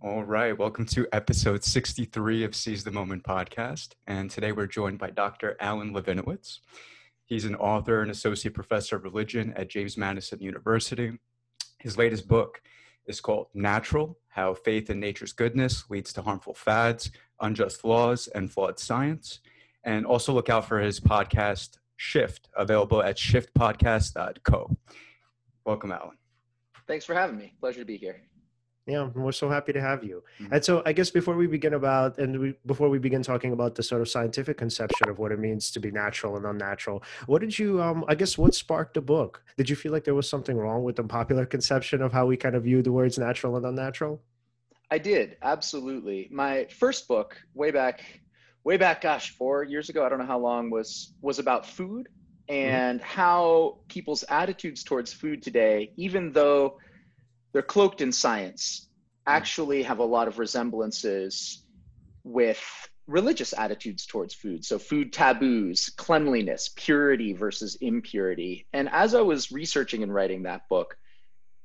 [0.00, 3.94] All right, welcome to episode 63 of Seize the Moment podcast.
[4.06, 5.56] And today we're joined by Dr.
[5.58, 6.60] Alan Levinovitz.
[7.24, 11.18] He's an author and associate professor of religion at James Madison University.
[11.80, 12.62] His latest book
[13.06, 17.10] is called Natural How Faith in Nature's Goodness Leads to Harmful Fads,
[17.40, 19.40] Unjust Laws, and Flawed Science.
[19.82, 24.76] And also look out for his podcast, Shift, available at shiftpodcast.co.
[25.64, 26.18] Welcome, Alan.
[26.86, 27.54] Thanks for having me.
[27.58, 28.22] Pleasure to be here.
[28.88, 30.24] Yeah, we're so happy to have you.
[30.40, 30.54] Mm-hmm.
[30.54, 33.74] And so, I guess before we begin about and we, before we begin talking about
[33.74, 37.42] the sort of scientific conception of what it means to be natural and unnatural, what
[37.42, 37.82] did you?
[37.82, 39.42] Um, I guess what sparked the book?
[39.58, 42.38] Did you feel like there was something wrong with the popular conception of how we
[42.38, 44.22] kind of view the words natural and unnatural?
[44.90, 46.28] I did absolutely.
[46.32, 48.22] My first book, way back,
[48.64, 50.02] way back, gosh, four years ago.
[50.04, 52.08] I don't know how long was was about food
[52.48, 52.54] mm-hmm.
[52.54, 53.06] and mm-hmm.
[53.06, 56.78] how people's attitudes towards food today, even though
[57.58, 58.88] they're cloaked in science,
[59.26, 59.32] hmm.
[59.32, 61.64] actually have a lot of resemblances
[62.22, 62.62] with
[63.08, 64.64] religious attitudes towards food.
[64.64, 68.68] So, food taboos, cleanliness, purity versus impurity.
[68.72, 70.96] And as I was researching and writing that book,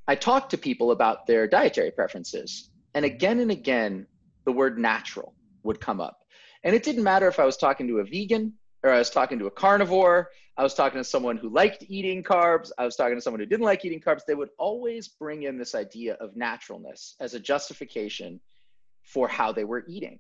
[0.08, 2.72] I talked to people about their dietary preferences.
[2.96, 4.08] And again and again,
[4.46, 6.18] the word natural would come up.
[6.64, 9.38] And it didn't matter if I was talking to a vegan or I was talking
[9.38, 13.16] to a carnivore, I was talking to someone who liked eating carbs, I was talking
[13.16, 16.36] to someone who didn't like eating carbs, they would always bring in this idea of
[16.36, 18.40] naturalness as a justification
[19.02, 20.20] for how they were eating.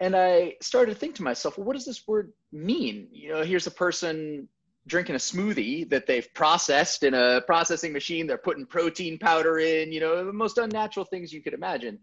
[0.00, 3.08] And I started to think to myself, well, what does this word mean?
[3.12, 4.48] You know, here's a person
[4.86, 8.26] drinking a smoothie that they've processed in a processing machine.
[8.26, 11.98] They're putting protein powder in, you know, the most unnatural things you could imagine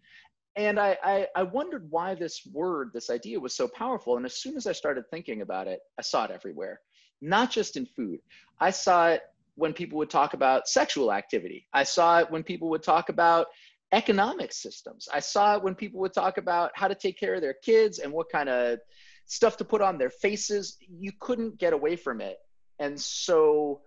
[0.55, 4.17] and I, I, I wondered why this word, this idea was so powerful.
[4.17, 6.79] And as soon as I started thinking about it, I saw it everywhere,
[7.23, 8.19] not just in food.
[8.59, 9.21] I saw it
[9.55, 11.67] when people would talk about sexual activity.
[11.73, 13.47] I saw it when people would talk about
[13.93, 15.07] economic systems.
[15.11, 17.99] I saw it when people would talk about how to take care of their kids
[17.99, 18.79] and what kind of
[19.25, 20.77] stuff to put on their faces.
[20.79, 22.37] You couldn't get away from it.
[22.79, 23.81] And so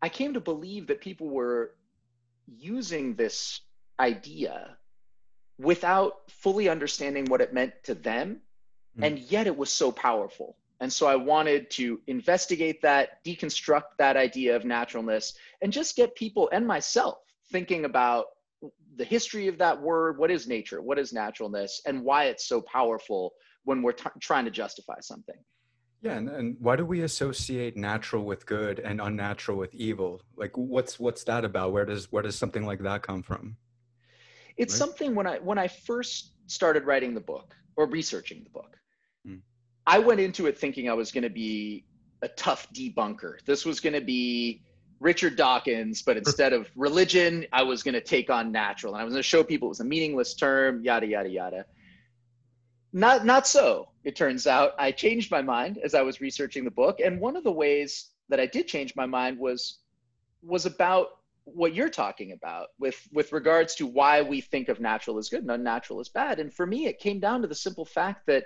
[0.00, 1.72] I came to believe that people were
[2.46, 3.60] using this
[4.00, 4.76] idea
[5.58, 8.40] without fully understanding what it meant to them.
[8.98, 9.06] Mm.
[9.06, 10.56] And yet it was so powerful.
[10.80, 16.14] And so I wanted to investigate that, deconstruct that idea of naturalness, and just get
[16.14, 17.18] people and myself
[17.50, 18.26] thinking about
[18.96, 20.18] the history of that word.
[20.18, 20.82] What is nature?
[20.82, 21.80] What is naturalness?
[21.86, 25.36] And why it's so powerful when we're t- trying to justify something.
[26.02, 30.20] Yeah, and, and why do we associate natural with good and unnatural with evil?
[30.36, 31.72] Like, what's what's that about?
[31.72, 33.56] Where does where does something like that come from?
[34.58, 34.78] It's right.
[34.78, 38.76] something when I when I first started writing the book or researching the book,
[39.26, 39.40] mm.
[39.86, 41.84] I went into it thinking I was going to be
[42.22, 43.44] a tough debunker.
[43.44, 44.62] This was going to be
[45.00, 49.04] Richard Dawkins, but instead of religion, I was going to take on natural, and I
[49.04, 51.66] was going to show people it was a meaningless term, yada yada yada.
[52.92, 53.88] Not not so.
[54.04, 57.36] It turns out I changed my mind as I was researching the book, and one
[57.36, 59.80] of the ways that I did change my mind was
[60.42, 61.08] was about
[61.44, 65.42] what you're talking about with with regards to why we think of natural as good
[65.42, 68.44] and unnatural as bad and for me it came down to the simple fact that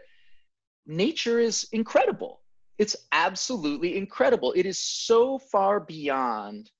[0.88, 2.40] nature is incredible.
[2.78, 4.52] It's absolutely incredible.
[4.52, 6.70] It is so far beyond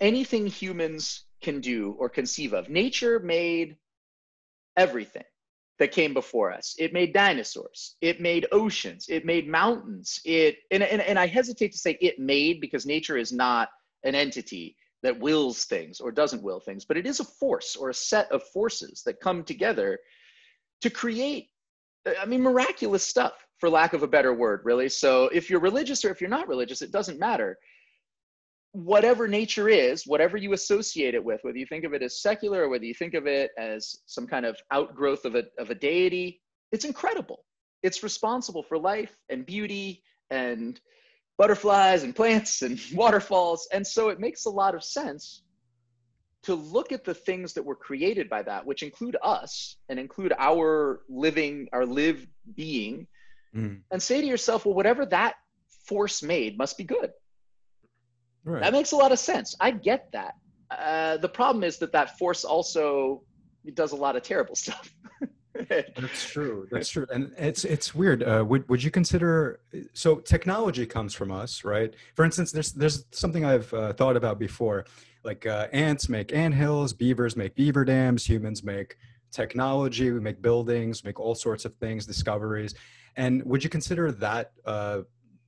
[0.00, 2.68] anything humans can do or conceive of.
[2.68, 3.76] Nature made
[4.76, 5.24] everything
[5.78, 6.74] that came before us.
[6.78, 7.96] It made dinosaurs.
[8.00, 9.06] It made oceans.
[9.08, 10.20] It made mountains.
[10.24, 13.68] It and, and, and i hesitate to say it made because nature is not
[14.04, 17.90] an entity that wills things or doesn't will things, but it is a force or
[17.90, 19.98] a set of forces that come together
[20.80, 21.50] to create,
[22.20, 24.88] I mean, miraculous stuff, for lack of a better word, really.
[24.88, 27.58] So if you're religious or if you're not religious, it doesn't matter.
[28.72, 32.64] Whatever nature is, whatever you associate it with, whether you think of it as secular
[32.64, 35.74] or whether you think of it as some kind of outgrowth of a, of a
[35.74, 36.40] deity,
[36.72, 37.44] it's incredible.
[37.82, 40.80] It's responsible for life and beauty and
[41.38, 43.66] butterflies and plants and waterfalls.
[43.72, 45.42] And so it makes a lot of sense
[46.46, 50.32] to look at the things that were created by that, which include us and include
[50.38, 53.08] our living, our lived being,
[53.54, 53.80] mm.
[53.90, 55.34] and say to yourself, well, whatever that
[55.86, 57.10] force made must be good.
[58.44, 58.62] Right.
[58.62, 59.56] That makes a lot of sense.
[59.60, 60.34] I get that.
[60.70, 63.22] Uh, the problem is that that force also
[63.74, 64.94] does a lot of terrible stuff.
[65.68, 66.68] That's true.
[66.70, 67.06] That's true.
[67.10, 68.22] And it's it's weird.
[68.22, 69.60] Uh, would would you consider
[69.94, 71.94] so technology comes from us, right?
[72.14, 74.84] For instance, there's there's something I've uh, thought about before.
[75.26, 78.96] Like uh, ants make ant hills, beavers make beaver dams, humans make
[79.32, 82.76] technology, we make buildings, make all sorts of things, discoveries.
[83.16, 85.00] And would you consider that uh,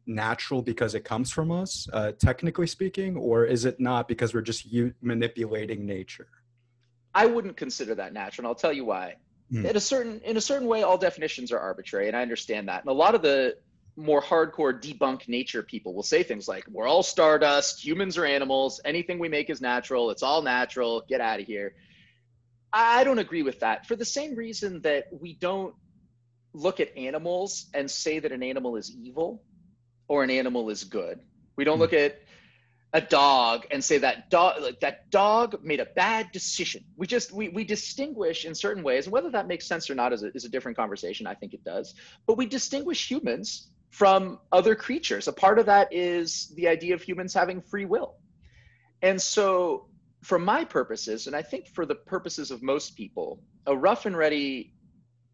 [0.05, 4.41] natural because it comes from us, uh, technically speaking, or is it not because we're
[4.41, 6.29] just u- manipulating nature?
[7.15, 9.15] I wouldn't consider that natural, and I'll tell you why.
[9.53, 9.65] Mm.
[9.65, 12.83] In a certain in a certain way, all definitions are arbitrary, and I understand that.
[12.83, 13.57] And a lot of the
[13.99, 17.85] more hardcore debunk nature people will say things like, "We're all stardust.
[17.85, 18.81] Humans are animals.
[18.85, 20.11] Anything we make is natural.
[20.11, 21.05] It's all natural.
[21.09, 21.75] Get out of here."
[22.73, 25.75] I don't agree with that for the same reason that we don't
[26.53, 29.43] look at animals and say that an animal is evil
[30.07, 31.21] or an animal is good.
[31.57, 31.81] We don't mm.
[31.81, 32.21] look at
[32.93, 37.31] a dog and say that dog like that dog made a bad decision we just
[37.33, 40.33] we, we distinguish in certain ways and whether that makes sense or not is a,
[40.35, 41.95] is a different conversation i think it does
[42.27, 45.29] but we distinguish humans from other creatures.
[45.29, 48.17] A part of that is the idea of humans having free will.
[49.03, 49.89] And so
[50.23, 54.17] for my purposes and i think for the purposes of most people a rough and
[54.17, 54.75] ready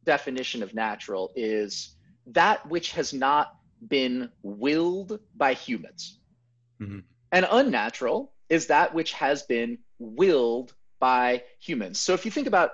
[0.04, 1.96] definition of natural is
[2.26, 3.56] that which has not
[3.86, 6.20] been willed by humans.
[6.80, 7.00] Mm-hmm.
[7.32, 12.00] And unnatural is that which has been willed by humans.
[12.00, 12.70] So if you think about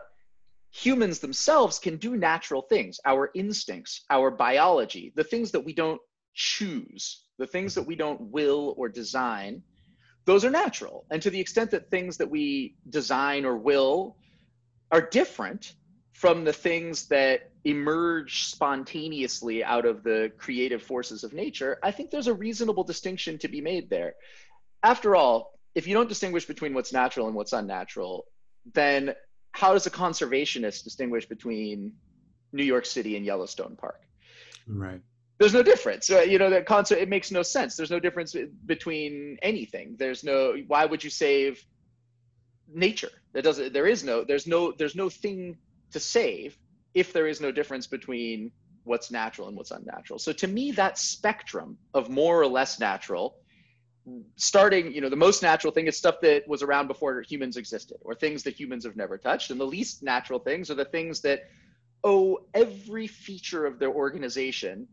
[0.70, 6.00] humans themselves can do natural things, our instincts, our biology, the things that we don't
[6.34, 9.62] choose, the things that we don't will or design,
[10.26, 11.04] those are natural.
[11.10, 14.16] And to the extent that things that we design or will
[14.92, 15.74] are different
[16.12, 22.10] from the things that emerge spontaneously out of the creative forces of nature, I think
[22.10, 24.14] there's a reasonable distinction to be made there
[24.82, 28.26] after all, if you don't distinguish between what's natural and what's unnatural,
[28.74, 29.14] then
[29.52, 31.92] how does a conservationist distinguish between
[32.52, 34.00] New York City and Yellowstone Park?
[34.66, 35.00] Right.
[35.38, 36.10] There's no difference.
[36.10, 37.76] Uh, you know, that concert, it makes no sense.
[37.76, 38.36] There's no difference
[38.66, 39.96] between anything.
[39.98, 41.64] There's no, why would you save
[42.72, 43.10] nature?
[43.32, 45.56] There doesn't, there is no, there's no, there's no thing
[45.92, 46.58] to save
[46.92, 48.52] if there is no difference between
[48.84, 50.18] what's natural and what's unnatural.
[50.18, 53.36] So to me, that spectrum of more or less natural
[54.36, 57.98] starting you know the most natural thing is stuff that was around before humans existed
[58.02, 59.50] or things that humans have never touched.
[59.50, 61.48] And the least natural things are the things that
[62.04, 64.86] owe every feature of their organization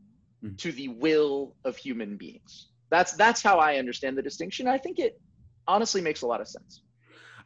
[0.43, 0.55] mm-hmm.
[0.55, 2.67] to the will of human beings.
[2.89, 4.67] That's that's how i understand the distinction.
[4.67, 5.19] I think it
[5.67, 6.81] honestly makes a lot of sense.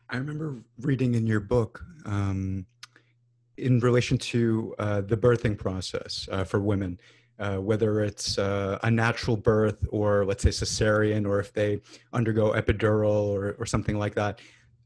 [0.09, 2.65] I remember reading in your book um,
[3.57, 6.99] in relation to uh, the birthing process uh, for women
[7.41, 11.81] uh, whether it's uh, a natural birth or let's say cesarean or if they
[12.13, 14.39] undergo epidural or, or something like that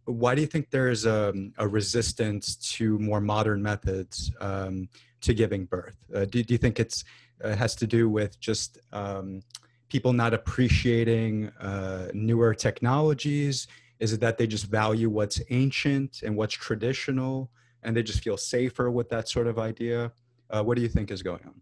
[0.06, 4.88] why do you think there's a, a resistance to more modern methods um,
[5.22, 5.98] to giving birth?
[6.14, 7.04] Uh, do, do, you think it's
[7.44, 9.42] uh, has to do with just um,
[9.90, 13.68] people not appreciating uh, newer technologies?
[14.00, 17.50] Is it that they just value what's ancient and what's traditional
[17.82, 20.12] and they just feel safer with that sort of idea?
[20.50, 21.60] What do you think is going on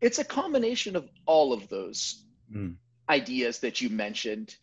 [0.00, 2.74] it's a combination of all of those mm.
[3.08, 4.54] ideas that you mentioned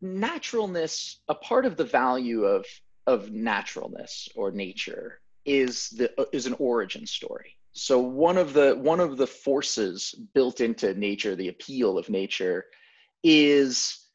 [0.00, 2.64] naturalness a part of the value of
[3.06, 9.00] of naturalness or nature is the is an origin story so one of the one
[9.00, 12.64] of the forces built into nature the appeal of nature
[13.22, 14.06] is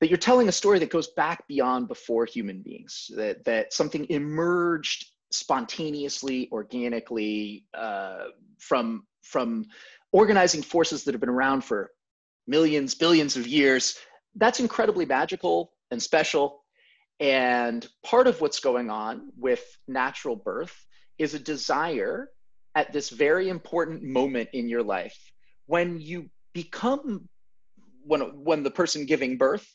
[0.00, 4.06] that you're telling a story that goes back beyond before human beings that that something
[4.10, 8.24] emerged spontaneously organically uh,
[8.58, 9.66] from from
[10.12, 11.90] organizing forces that have been around for
[12.46, 13.96] millions, billions of years.
[14.34, 16.64] That's incredibly magical and special.
[17.20, 20.74] And part of what's going on with natural birth
[21.18, 22.30] is a desire
[22.74, 25.18] at this very important moment in your life
[25.66, 27.28] when you become
[28.02, 29.66] when when the person giving birth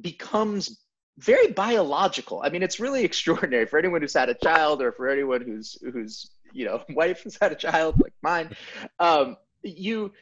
[0.00, 0.83] becomes
[1.18, 2.42] very biological.
[2.44, 5.78] I mean, it's really extraordinary for anyone who's had a child or for anyone who's
[5.92, 8.56] who's you know wife has had a child like mine.
[8.98, 10.12] Um, you,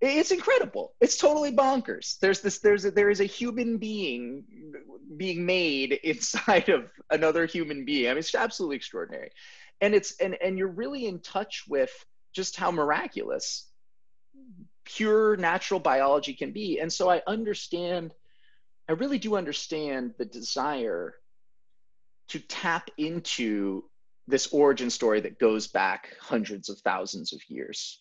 [0.00, 0.94] it's incredible.
[1.00, 2.18] It's totally bonkers.
[2.18, 2.58] There's this.
[2.58, 4.44] There's a, there is a human being
[5.16, 8.06] being made inside of another human being.
[8.06, 9.30] I mean, it's absolutely extraordinary,
[9.80, 11.92] and it's and and you're really in touch with
[12.32, 13.68] just how miraculous
[14.84, 16.78] pure natural biology can be.
[16.78, 18.12] And so I understand
[18.88, 21.14] I really do understand the desire
[22.28, 23.84] to tap into
[24.26, 28.00] this origin story that goes back hundreds of thousands of years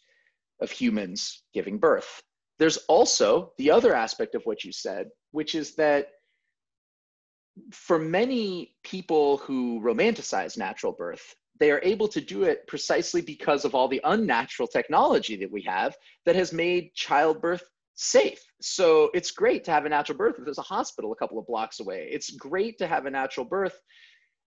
[0.61, 2.21] of humans giving birth.
[2.59, 6.09] There's also the other aspect of what you said, which is that
[7.71, 13.63] for many people who romanticize natural birth, they are able to do it precisely because
[13.65, 17.63] of all the unnatural technology that we have that has made childbirth
[17.95, 18.41] safe.
[18.62, 21.47] So it's great to have a natural birth if there's a hospital a couple of
[21.47, 22.09] blocks away.
[22.12, 23.79] It's great to have a natural birth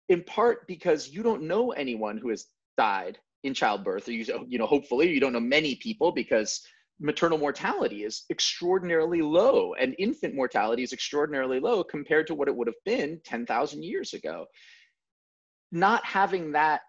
[0.09, 2.47] in part because you don't know anyone who has
[2.77, 4.07] died in childbirth.
[4.07, 6.62] Or you, you know, hopefully you don't know many people because
[7.00, 12.55] maternal mortality is extraordinarily low and infant mortality is extraordinarily low compared to what it
[12.55, 14.45] would have been 10,000 years ago.
[15.71, 16.81] not having that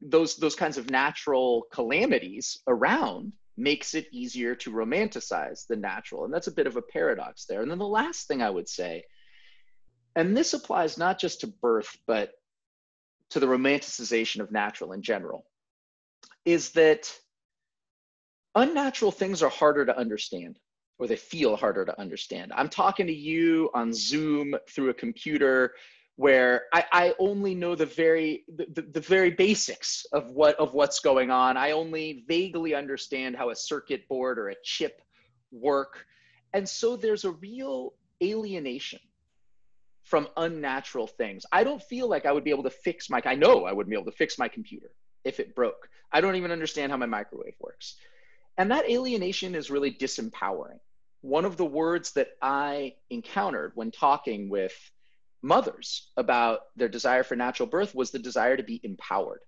[0.00, 6.32] those those kinds of natural calamities around makes it easier to romanticize the natural and
[6.32, 9.02] that's a bit of a paradox there and then the last thing i would say
[10.16, 12.32] and this applies not just to birth but
[13.30, 15.44] to the romanticization of natural in general
[16.44, 17.12] is that
[18.54, 20.58] unnatural things are harder to understand
[20.98, 22.52] or they feel harder to understand.
[22.54, 25.72] I'm talking to you on Zoom through a computer
[26.16, 31.00] where I, I only know the very the, the very basics of what of what's
[31.00, 31.56] going on.
[31.56, 35.00] I only vaguely understand how a circuit board or a chip
[35.50, 36.06] work.
[36.52, 39.00] And so there's a real alienation
[40.04, 41.46] from unnatural things.
[41.52, 43.90] I don't feel like I would be able to fix my I know I wouldn't
[43.90, 44.90] be able to fix my computer
[45.24, 45.88] if it broke.
[46.12, 47.96] I don't even understand how my microwave works.
[48.58, 50.78] And that alienation is really disempowering.
[51.22, 54.74] One of the words that I encountered when talking with
[55.42, 59.40] mothers about their desire for natural birth was the desire to be empowered.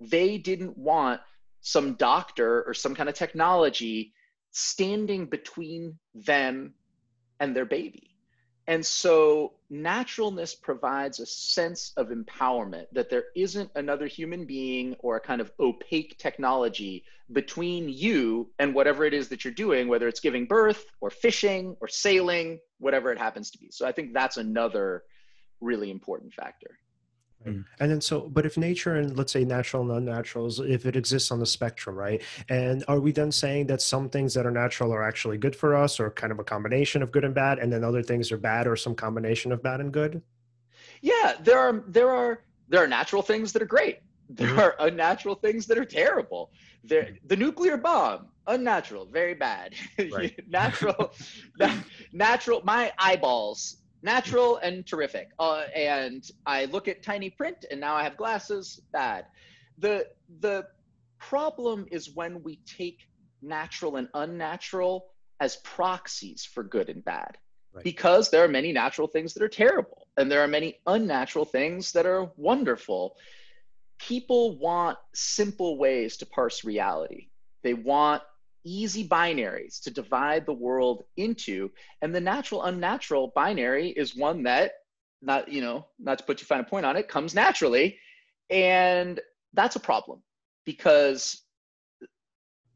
[0.00, 1.20] They didn't want
[1.60, 4.12] some doctor or some kind of technology
[4.50, 6.74] standing between them
[7.40, 8.08] and their baby.
[8.68, 15.16] And so naturalness provides a sense of empowerment that there isn't another human being or
[15.16, 20.06] a kind of opaque technology between you and whatever it is that you're doing, whether
[20.06, 23.68] it's giving birth or fishing or sailing, whatever it happens to be.
[23.72, 25.02] So I think that's another
[25.62, 26.78] really important factor.
[27.46, 27.64] Mm.
[27.80, 31.30] And then so, but if nature and let's say natural and unnaturals, if it exists
[31.30, 32.22] on the spectrum, right?
[32.48, 35.74] And are we then saying that some things that are natural are actually good for
[35.74, 38.36] us, or kind of a combination of good and bad, and then other things are
[38.36, 40.22] bad, or some combination of bad and good?
[41.00, 43.98] Yeah, there are there are there are natural things that are great.
[44.30, 44.60] There mm-hmm.
[44.60, 46.52] are unnatural things that are terrible.
[46.84, 47.26] There, mm-hmm.
[47.26, 49.74] the nuclear bomb, unnatural, very bad.
[50.12, 50.38] Right.
[50.48, 51.12] natural,
[52.12, 52.62] natural.
[52.64, 55.30] My eyeballs natural and terrific.
[55.38, 58.80] Uh, and I look at tiny print, and now I have glasses.
[58.92, 59.26] Bad.
[59.78, 60.06] The
[60.40, 60.66] the
[61.18, 62.98] problem is when we take
[63.40, 65.06] natural and unnatural
[65.40, 67.36] as proxies for good and bad.
[67.72, 67.84] Right.
[67.84, 71.92] Because there are many natural things that are terrible, and there are many unnatural things
[71.92, 73.16] that are wonderful.
[73.98, 77.28] People want simple ways to parse reality.
[77.62, 78.22] They want
[78.64, 81.70] easy binaries to divide the world into.
[82.00, 84.72] And the natural unnatural binary is one that,
[85.20, 87.98] not, you know, not to put too fine a point on it, comes naturally.
[88.50, 89.20] And
[89.52, 90.22] that's a problem
[90.64, 91.42] because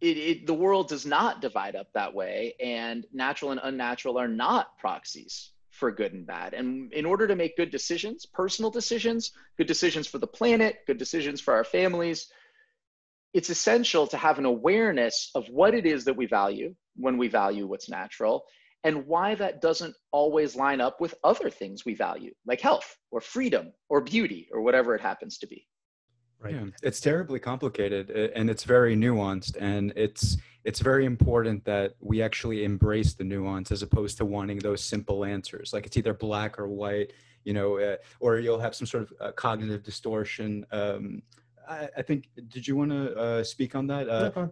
[0.00, 2.54] it, it, the world does not divide up that way.
[2.62, 6.54] And natural and unnatural are not proxies for good and bad.
[6.54, 10.98] And in order to make good decisions, personal decisions, good decisions for the planet, good
[10.98, 12.28] decisions for our families,
[13.36, 17.28] it's essential to have an awareness of what it is that we value when we
[17.28, 18.46] value what's natural
[18.82, 23.20] and why that doesn't always line up with other things we value, like health or
[23.20, 25.66] freedom or beauty or whatever it happens to be.
[26.38, 26.54] Right.
[26.54, 32.22] Yeah, it's terribly complicated and it's very nuanced and it's it's very important that we
[32.22, 36.58] actually embrace the nuance as opposed to wanting those simple answers like it's either black
[36.58, 37.14] or white
[37.44, 41.22] you know uh, or you'll have some sort of uh, cognitive distortion um,
[41.68, 42.28] I, I think.
[42.48, 44.08] Did you want to uh, speak on that?
[44.08, 44.48] Uh,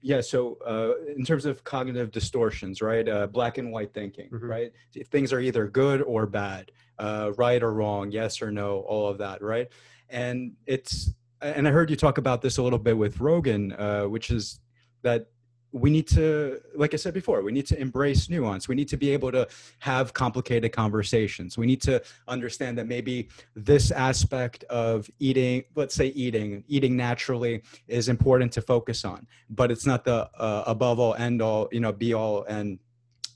[0.00, 0.20] yeah.
[0.20, 3.08] So, uh, in terms of cognitive distortions, right?
[3.08, 4.46] Uh, black and white thinking, mm-hmm.
[4.46, 4.72] right?
[5.10, 9.18] Things are either good or bad, uh, right or wrong, yes or no, all of
[9.18, 9.68] that, right?
[10.08, 14.04] And it's and I heard you talk about this a little bit with Rogan, uh,
[14.04, 14.60] which is
[15.02, 15.26] that
[15.76, 18.68] we need to like i said before we need to embrace nuance.
[18.68, 19.46] We need to be able to
[19.80, 21.58] have complicated conversations.
[21.58, 27.62] We need to understand that maybe this aspect of eating let's say eating eating naturally
[27.88, 31.80] is important to focus on but it's not the uh, above all end all you
[31.80, 32.78] know be all and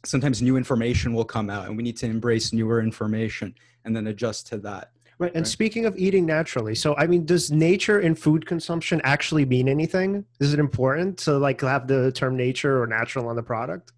[0.05, 3.55] sometimes new information will come out and we need to embrace newer information
[3.85, 5.31] and then adjust to that Right.
[5.35, 5.47] And right.
[5.47, 10.25] speaking of eating naturally, so I mean, does nature in food consumption actually mean anything?
[10.41, 13.93] Is it important to like have the term nature or natural on the product?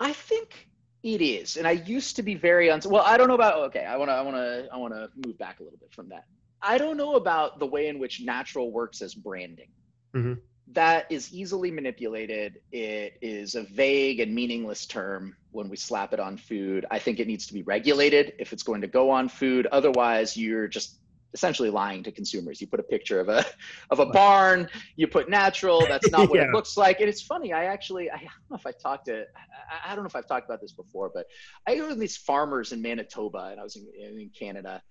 [0.00, 0.68] I think
[1.04, 1.56] it is.
[1.56, 4.10] And I used to be very uns well, I don't know about okay, I wanna
[4.10, 6.24] I wanna I wanna move back a little bit from that.
[6.60, 9.68] I don't know about the way in which natural works as branding.
[10.12, 10.40] Mm-hmm
[10.72, 12.60] that is easily manipulated.
[12.70, 16.86] It is a vague and meaningless term when we slap it on food.
[16.90, 19.66] I think it needs to be regulated if it's going to go on food.
[19.66, 21.00] Otherwise, you're just
[21.32, 22.60] essentially lying to consumers.
[22.60, 23.44] You put a picture of a
[23.90, 26.46] of a barn, you put natural, that's not what yeah.
[26.46, 27.00] it looks like.
[27.00, 30.04] And it's funny, I actually I don't know if I talked to I, I don't
[30.04, 31.26] know if I've talked about this before, but
[31.66, 34.82] I go to these farmers in Manitoba and I was in, in Canada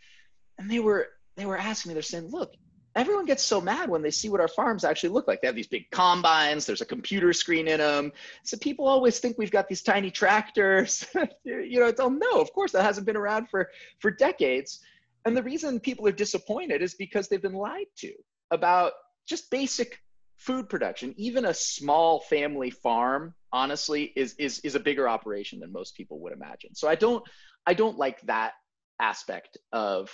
[0.58, 2.54] and they were they were asking me, they're saying, look,
[3.00, 5.42] everyone gets so mad when they see what our farms actually look like.
[5.42, 8.12] They have these big combines, there's a computer screen in them.
[8.44, 11.06] So people always think we've got these tiny tractors.
[11.44, 14.80] you know, it's all no, of course that hasn't been around for for decades.
[15.26, 18.14] And the reason people are disappointed is because they've been lied to
[18.52, 18.94] about
[19.28, 20.00] just basic
[20.38, 21.14] food production.
[21.18, 26.20] Even a small family farm, honestly, is is is a bigger operation than most people
[26.22, 26.76] would imagine.
[26.76, 27.24] So I don't
[27.66, 28.54] I don't like that
[29.00, 30.10] aspect of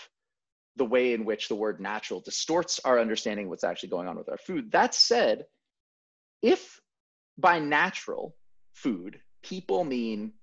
[0.77, 4.17] the way in which the word natural distorts our understanding of what's actually going on
[4.17, 4.71] with our food.
[4.71, 5.45] That said,
[6.41, 6.79] if
[7.37, 8.35] by natural
[8.73, 10.33] food people mean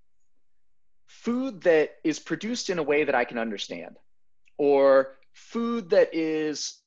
[1.06, 3.96] food that is produced in a way that I can understand,
[4.58, 6.81] or food that is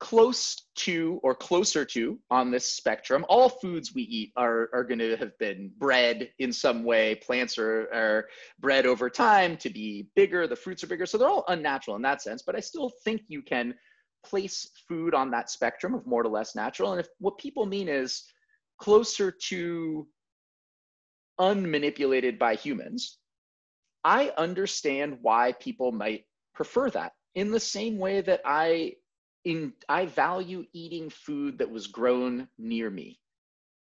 [0.00, 3.24] close to or closer to on this spectrum.
[3.28, 7.16] All foods we eat are, are going to have been bred in some way.
[7.16, 8.28] Plants are, are
[8.60, 11.06] bred over time to be bigger, the fruits are bigger.
[11.06, 13.74] So they're all unnatural in that sense, but I still think you can
[14.24, 16.92] place food on that spectrum of more to less natural.
[16.92, 18.24] And if what people mean is
[18.78, 20.06] closer to
[21.40, 23.18] unmanipulated by humans,
[24.04, 26.24] I understand why people might
[26.54, 28.94] prefer that in the same way that I
[29.44, 33.20] in I value eating food that was grown near me.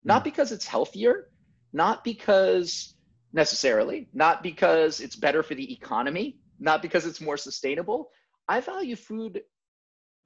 [0.05, 0.25] Not mm.
[0.25, 1.29] because it's healthier,
[1.73, 2.95] not because
[3.33, 8.11] necessarily, not because it's better for the economy, not because it's more sustainable.
[8.49, 9.43] I value food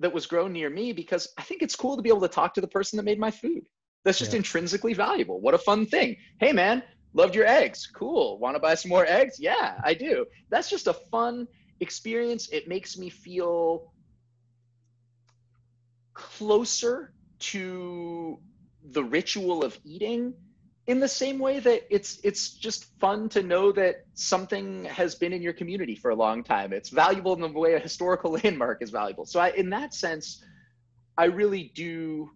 [0.00, 2.54] that was grown near me because I think it's cool to be able to talk
[2.54, 3.66] to the person that made my food.
[4.04, 4.38] That's just yeah.
[4.38, 5.40] intrinsically valuable.
[5.40, 6.16] What a fun thing.
[6.38, 6.82] Hey man,
[7.14, 7.88] loved your eggs.
[7.92, 8.38] Cool.
[8.38, 9.40] Want to buy some more eggs?
[9.40, 10.26] Yeah, I do.
[10.50, 11.48] That's just a fun
[11.80, 12.48] experience.
[12.50, 13.92] It makes me feel
[16.16, 18.38] closer to
[18.90, 20.34] the ritual of eating
[20.86, 25.32] in the same way that it's it's just fun to know that something has been
[25.32, 26.72] in your community for a long time.
[26.72, 29.26] It's valuable in the way a historical landmark is valuable.
[29.26, 30.42] So I, in that sense
[31.18, 32.30] i really do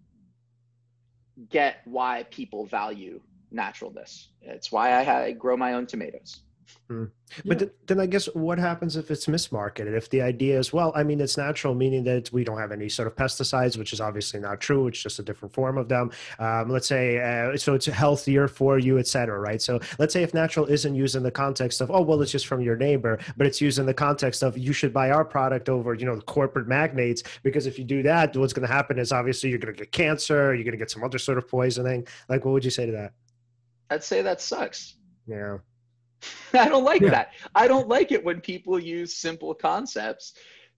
[1.51, 3.21] get why people value
[3.51, 4.29] naturalness.
[4.43, 6.43] It's why i, I grow my own tomatoes
[6.91, 7.11] Mm.
[7.45, 7.59] But yeah.
[7.59, 9.97] th- then I guess what happens if it's mismarketed?
[9.97, 12.89] If the idea is, well, I mean, it's natural, meaning that we don't have any
[12.89, 14.89] sort of pesticides, which is obviously not true.
[14.89, 16.11] It's just a different form of them.
[16.39, 19.39] Um, let's say, uh, so it's healthier for you, etc.
[19.39, 19.63] Right?
[19.63, 22.47] So let's say if natural isn't used in the context of, oh, well, it's just
[22.47, 25.69] from your neighbor, but it's used in the context of you should buy our product
[25.69, 28.99] over, you know, the corporate magnates, because if you do that, what's going to happen
[28.99, 31.49] is obviously you're going to get cancer, you're going to get some other sort of
[31.49, 32.07] poisoning.
[32.29, 33.13] Like, what would you say to that?
[33.91, 34.97] I'd say that sucks.
[35.27, 35.59] Yeah.
[36.53, 37.11] I don't like yeah.
[37.11, 37.33] that.
[37.55, 40.35] I don't like it when people use simple concepts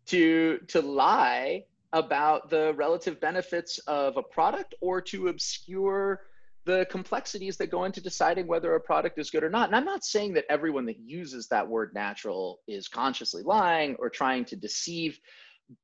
[0.07, 6.23] to to lie about the relative benefits of a product or to obscure
[6.65, 9.69] the complexities that go into deciding whether a product is good or not.
[9.69, 14.09] And I'm not saying that everyone that uses that word natural is consciously lying or
[14.09, 15.19] trying to deceive,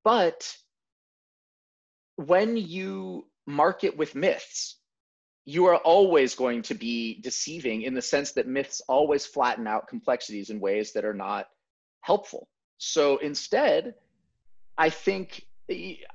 [0.05, 0.57] but
[2.17, 4.79] when you market with myths,
[5.49, 9.89] you are always going to be deceiving in the sense that myths always flatten out
[9.89, 11.49] complexities in ways that are not
[12.03, 12.47] helpful.
[12.77, 13.95] So instead,
[14.77, 15.47] I think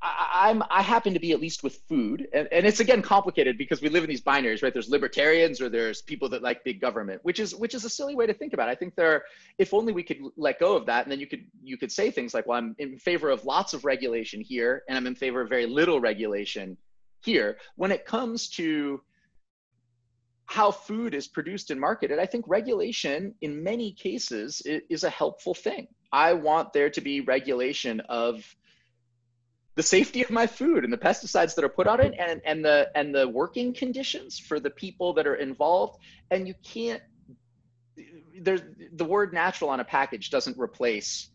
[0.04, 3.58] I, am I happen to be at least with food, and, and it's again complicated
[3.58, 4.72] because we live in these binaries, right?
[4.72, 8.14] There's libertarians or there's people that like big government, which is which is a silly
[8.14, 8.74] way to think about it.
[8.74, 9.24] I think there,
[9.58, 12.12] if only we could let go of that, and then you could you could say
[12.12, 15.42] things like, well, I'm in favor of lots of regulation here, and I'm in favor
[15.42, 16.78] of very little regulation
[17.24, 17.58] here.
[17.78, 19.02] When it comes to
[20.46, 25.54] how food is produced and marketed, I think regulation in many cases is a helpful
[25.54, 25.88] thing.
[26.12, 28.44] I want there to be regulation of
[29.76, 32.64] the safety of my food and the pesticides that are put on it and, and
[32.64, 35.98] the and the working conditions for the people that are involved.
[36.30, 37.02] And you can't
[38.40, 38.62] there's
[38.94, 41.30] the word natural on a package doesn't replace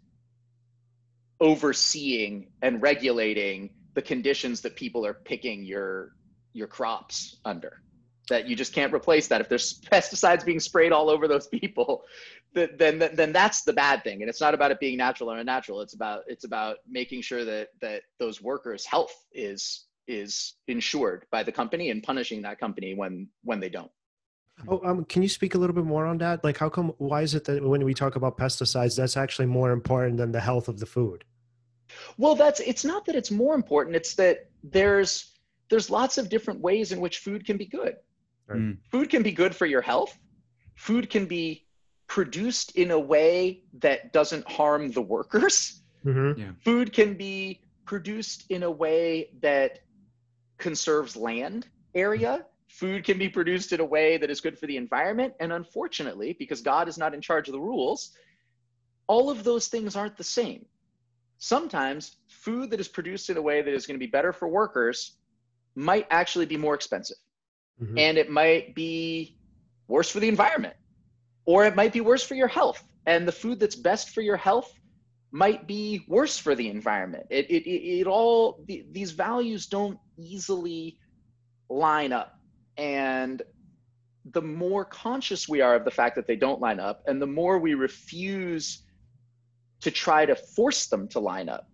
[1.40, 6.12] overseeing and regulating the conditions that people are picking your
[6.52, 7.80] your crops under
[8.28, 9.40] that you just can't replace that.
[9.40, 12.04] If there's pesticides being sprayed all over those people,
[12.54, 14.22] then then that's the bad thing.
[14.22, 15.80] And it's not about it being natural or unnatural.
[15.80, 21.42] It's about it's about making sure that that those workers' health is is insured by
[21.42, 23.90] the company and punishing that company when when they don't.
[24.66, 26.42] Oh, um, can you speak a little bit more on that?
[26.42, 26.92] Like, how come?
[26.98, 30.40] Why is it that when we talk about pesticides, that's actually more important than the
[30.40, 31.24] health of the food?
[32.16, 33.94] Well, that's it's not that it's more important.
[33.94, 35.32] It's that there's
[35.70, 37.96] there's lots of different ways in which food can be good
[38.48, 38.58] Right?
[38.58, 38.78] Mm.
[38.90, 40.18] Food can be good for your health.
[40.74, 41.66] Food can be
[42.06, 45.82] produced in a way that doesn't harm the workers.
[46.04, 46.40] Mm-hmm.
[46.40, 46.50] Yeah.
[46.64, 49.80] Food can be produced in a way that
[50.56, 52.46] conserves land area.
[52.68, 55.34] Food can be produced in a way that is good for the environment.
[55.40, 58.12] And unfortunately, because God is not in charge of the rules,
[59.06, 60.64] all of those things aren't the same.
[61.38, 64.48] Sometimes food that is produced in a way that is going to be better for
[64.48, 65.16] workers
[65.74, 67.16] might actually be more expensive
[67.80, 67.98] mm-hmm.
[67.98, 69.36] and it might be
[69.86, 70.74] worse for the environment
[71.44, 74.36] or it might be worse for your health and the food that's best for your
[74.36, 74.72] health
[75.30, 77.26] might be worse for the environment.
[77.30, 80.98] It, it, it, it all, the, these values don't easily
[81.68, 82.38] line up.
[82.76, 83.42] And
[84.24, 87.26] the more conscious we are of the fact that they don't line up, and the
[87.26, 88.82] more we refuse
[89.80, 91.68] to try to force them to line up,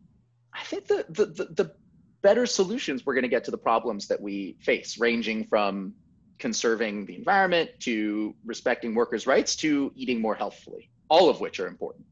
[0.52, 1.74] I think the, the, the, the
[2.24, 5.94] better solutions we're going to get to the problems that we face, ranging from
[6.38, 11.68] conserving the environment to respecting workers' rights to eating more healthfully, all of which are
[11.68, 12.06] important.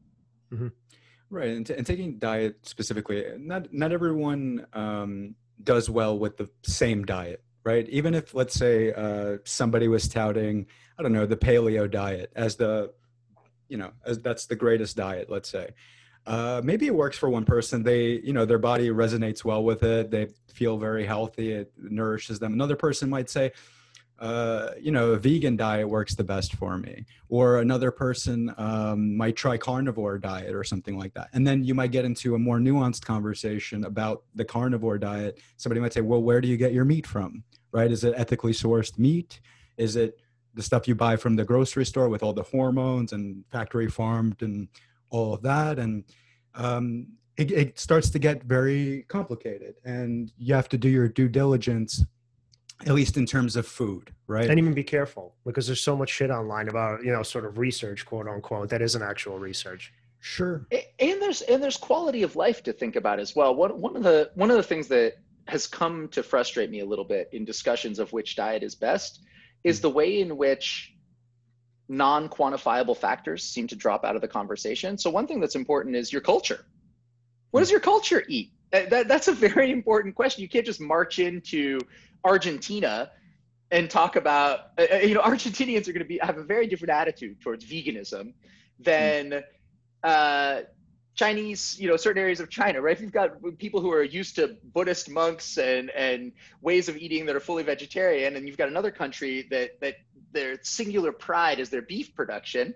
[0.53, 0.67] Mm-hmm.
[1.31, 6.47] Right, and, t- and, taking diet specifically, not not everyone um, does well with the
[6.61, 7.89] same diet, right?
[7.89, 10.67] Even if, let's say, uh, somebody was touting,
[10.99, 12.93] I don't know, the paleo diet as the,
[13.67, 15.71] you know, as that's the greatest diet, let's say.
[16.25, 17.83] Uh, maybe it works for one person.
[17.83, 20.09] They, you know, their body resonates well with it.
[20.09, 21.51] They feel very healthy.
[21.51, 22.53] It nourishes them.
[22.53, 23.51] Another person might say,
[24.19, 27.05] uh, you know, a vegan diet works the best for me.
[27.27, 31.29] Or another person um, might try carnivore diet or something like that.
[31.33, 35.39] And then you might get into a more nuanced conversation about the carnivore diet.
[35.57, 37.43] Somebody might say, well, where do you get your meat from?
[37.73, 37.91] Right?
[37.91, 39.41] Is it ethically sourced meat?
[39.77, 40.19] Is it
[40.53, 44.41] the stuff you buy from the grocery store with all the hormones and factory farmed
[44.41, 44.67] and
[45.13, 45.79] all of that?
[45.79, 46.03] And
[46.55, 49.75] um, it, it starts to get very complicated.
[49.85, 52.03] And you have to do your due diligence
[52.85, 54.49] at least in terms of food, right?
[54.49, 57.57] And even be careful because there's so much shit online about, you know, sort of
[57.57, 59.93] research, quote unquote, that isn't actual research.
[60.19, 60.67] Sure.
[60.99, 63.55] And there's and there's quality of life to think about as well.
[63.55, 65.15] One one of the one of the things that
[65.47, 69.21] has come to frustrate me a little bit in discussions of which diet is best
[69.63, 70.92] is the way in which
[71.89, 74.97] non-quantifiable factors seem to drop out of the conversation.
[74.97, 76.65] So one thing that's important is your culture.
[77.51, 78.51] What does your culture eat?
[78.71, 80.41] That, that's a very important question.
[80.41, 81.79] You can't just march into
[82.23, 83.11] Argentina
[83.69, 86.67] and talk about uh, uh you know Argentinians are going to be have a very
[86.67, 88.33] different attitude towards veganism
[88.79, 89.43] than
[90.03, 90.61] uh,
[91.15, 92.95] Chinese, you know, certain areas of China, right?
[92.95, 97.25] If you've got people who are used to Buddhist monks and and ways of eating
[97.27, 99.95] that are fully vegetarian, and you've got another country that that
[100.33, 102.73] their singular pride is their beef production,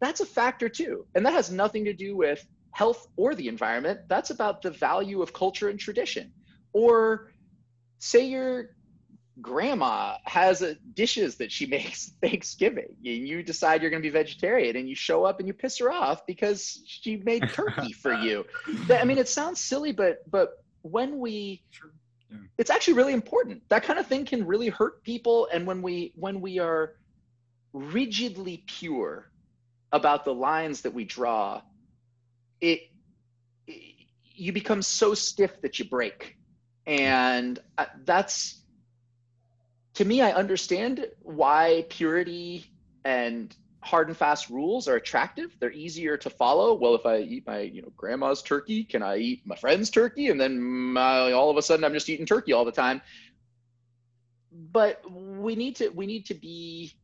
[0.00, 4.00] that's a factor too, and that has nothing to do with health or the environment.
[4.08, 6.32] That's about the value of culture and tradition,
[6.72, 7.32] or
[7.98, 8.70] say your
[9.40, 14.12] grandma has a, dishes that she makes Thanksgiving, and you decide you're going to be
[14.12, 18.12] vegetarian, and you show up and you piss her off because she made turkey for
[18.12, 18.44] you.
[18.90, 21.62] I mean, it sounds silly, but but when we.
[22.58, 23.62] It's actually really important.
[23.68, 26.94] That kind of thing can really hurt people, and when we when we are
[27.72, 29.30] rigidly pure
[29.92, 31.62] about the lines that we draw,
[32.60, 32.80] it,
[33.66, 33.94] it
[34.34, 36.36] you become so stiff that you break
[36.86, 38.60] and uh, that's
[39.94, 42.66] to me i understand why purity
[43.04, 43.54] and
[43.84, 45.54] hard and fast rules are attractive.
[45.60, 46.74] They're easier to follow.
[46.74, 50.28] Well if i eat my you know grandma's turkey can i eat my friend's turkey?
[50.28, 53.00] And then my, all of a sudden i'm just eating turkey all the time.
[54.52, 56.94] But we need to we need to be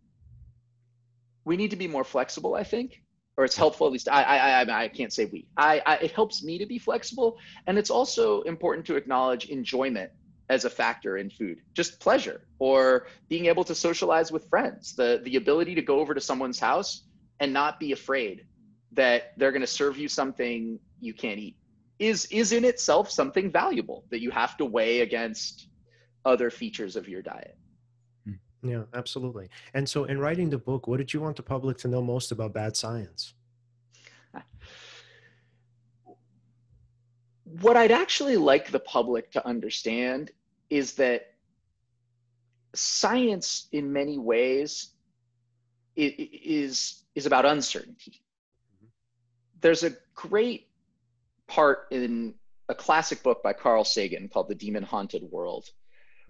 [1.45, 3.03] we need to be more flexible i think
[3.37, 5.47] or it's helpful at least I, I i can't say we.
[5.57, 7.39] I, I it helps me to be flexible.
[7.67, 10.11] And it's also important to acknowledge enjoyment
[10.51, 15.21] as a factor in food just pleasure or being able to socialize with friends the
[15.25, 17.05] the ability to go over to someone's house
[17.39, 18.45] and not be afraid
[18.93, 21.57] that they're going to serve you something you can't eat
[22.01, 25.69] is is in itself something valuable that you have to weigh against
[26.25, 27.57] other features of your diet
[28.25, 28.33] hmm.
[28.63, 29.49] yeah, absolutely.
[29.73, 32.33] And so, in writing the book, what did you want the public to know most
[32.33, 33.35] about bad science?
[37.61, 40.31] What I'd actually like the public to understand
[40.71, 41.35] is that
[42.75, 44.91] science, in many ways,
[45.97, 48.23] is is about uncertainty.
[48.77, 48.87] Mm-hmm.
[49.61, 50.69] There's a great
[51.49, 52.35] part in
[52.69, 55.69] a classic book by Carl Sagan called The Demon Haunted World,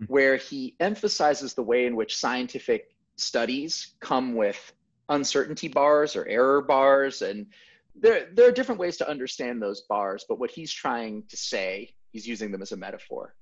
[0.01, 0.13] Mm-hmm.
[0.13, 4.73] where he emphasizes the way in which scientific studies come with
[5.11, 7.21] uncertainty bars or error bars.
[7.21, 7.49] And
[7.95, 11.95] there, there are different ways to understand those bars, but what he's trying to say,
[12.13, 13.35] he's using them as a metaphor.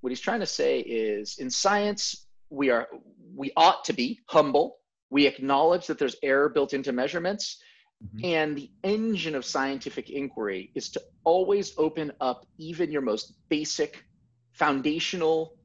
[0.00, 2.88] What he's trying to say is in science, we are
[3.34, 4.78] we ought to be humble.
[5.10, 7.62] We acknowledge that there's error built into measurements.
[8.04, 8.24] Mm-hmm.
[8.24, 14.04] And the engine of scientific inquiry is to always open up even your most basic
[14.52, 15.56] foundational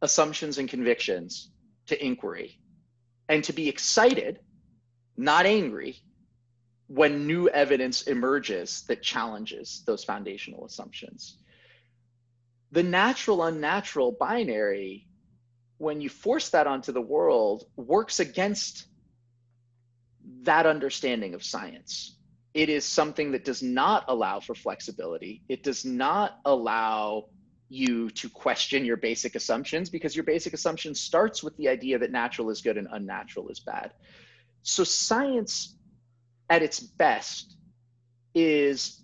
[0.00, 1.50] assumptions and convictions
[1.86, 2.60] to inquiry
[3.28, 4.40] and to be excited,
[5.16, 5.96] not angry,
[6.88, 11.38] when new evidence emerges that challenges those foundational assumptions.
[12.72, 15.06] The natural unnatural binary,
[15.78, 18.86] when you force that onto the world, works against
[20.42, 22.16] that understanding of science.
[22.54, 25.42] it is something that does not allow for flexibility.
[25.48, 27.28] It does not allow
[27.68, 32.10] you to question your basic assumptions because your basic assumption starts with the idea that
[32.10, 33.92] natural is good and unnatural is bad.
[34.62, 35.74] So science
[36.50, 37.56] at its best
[38.34, 39.02] is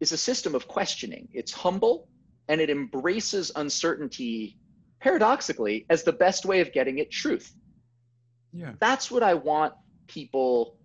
[0.00, 1.28] is a system of questioning.
[1.32, 2.08] It's humble
[2.48, 4.56] and it embraces uncertainty
[5.00, 7.54] paradoxically as the best way of getting at truth.
[8.52, 8.72] Yeah.
[8.78, 9.74] That's what I want
[10.06, 10.76] people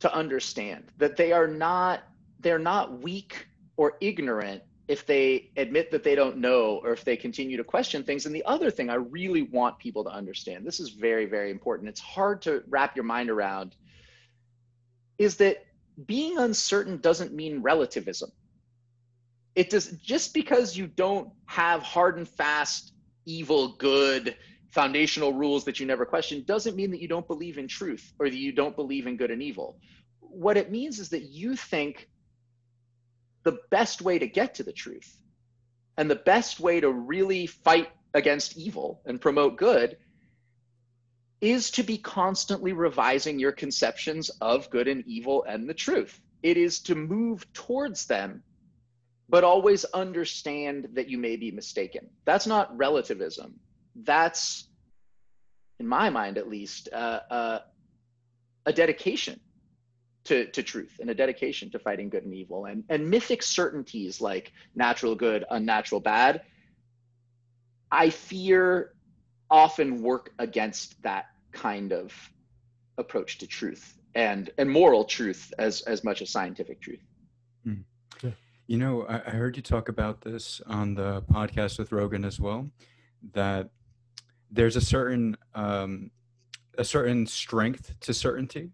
[0.00, 2.02] to understand that they are not
[2.40, 7.16] they're not weak or ignorant if they admit that they don't know or if they
[7.16, 8.26] continue to question things.
[8.26, 11.88] And the other thing I really want people to understand, this is very, very important.
[11.88, 13.76] It's hard to wrap your mind around,
[15.18, 15.64] is that
[16.04, 18.32] being uncertain doesn't mean relativism.
[19.54, 22.92] It does just because you don't have hard and fast,
[23.26, 24.36] evil, good,
[24.70, 28.30] foundational rules that you never question doesn't mean that you don't believe in truth or
[28.30, 29.78] that you don't believe in good and evil.
[30.20, 32.08] What it means is that you think
[33.42, 35.14] the best way to get to the truth
[35.98, 39.98] and the best way to really fight against evil and promote good
[41.42, 46.20] is to be constantly revising your conceptions of good and evil and the truth.
[46.42, 48.42] It is to move towards them,
[49.32, 52.06] but always understand that you may be mistaken.
[52.26, 53.54] That's not relativism.
[53.96, 54.68] That's,
[55.80, 57.58] in my mind at least, uh, uh,
[58.66, 59.40] a dedication
[60.24, 64.20] to, to truth and a dedication to fighting good and evil and, and mythic certainties
[64.20, 66.42] like natural good, unnatural bad,
[67.90, 68.92] I fear
[69.50, 72.12] often work against that kind of
[72.98, 77.00] approach to truth and, and moral truth as, as much as scientific truth.
[77.64, 77.80] Hmm.
[78.66, 82.40] You know, I, I heard you talk about this on the podcast with Rogan as
[82.40, 82.70] well,
[83.32, 83.70] that
[84.50, 86.10] there's a certain um,
[86.78, 88.70] a certain strength to certainty.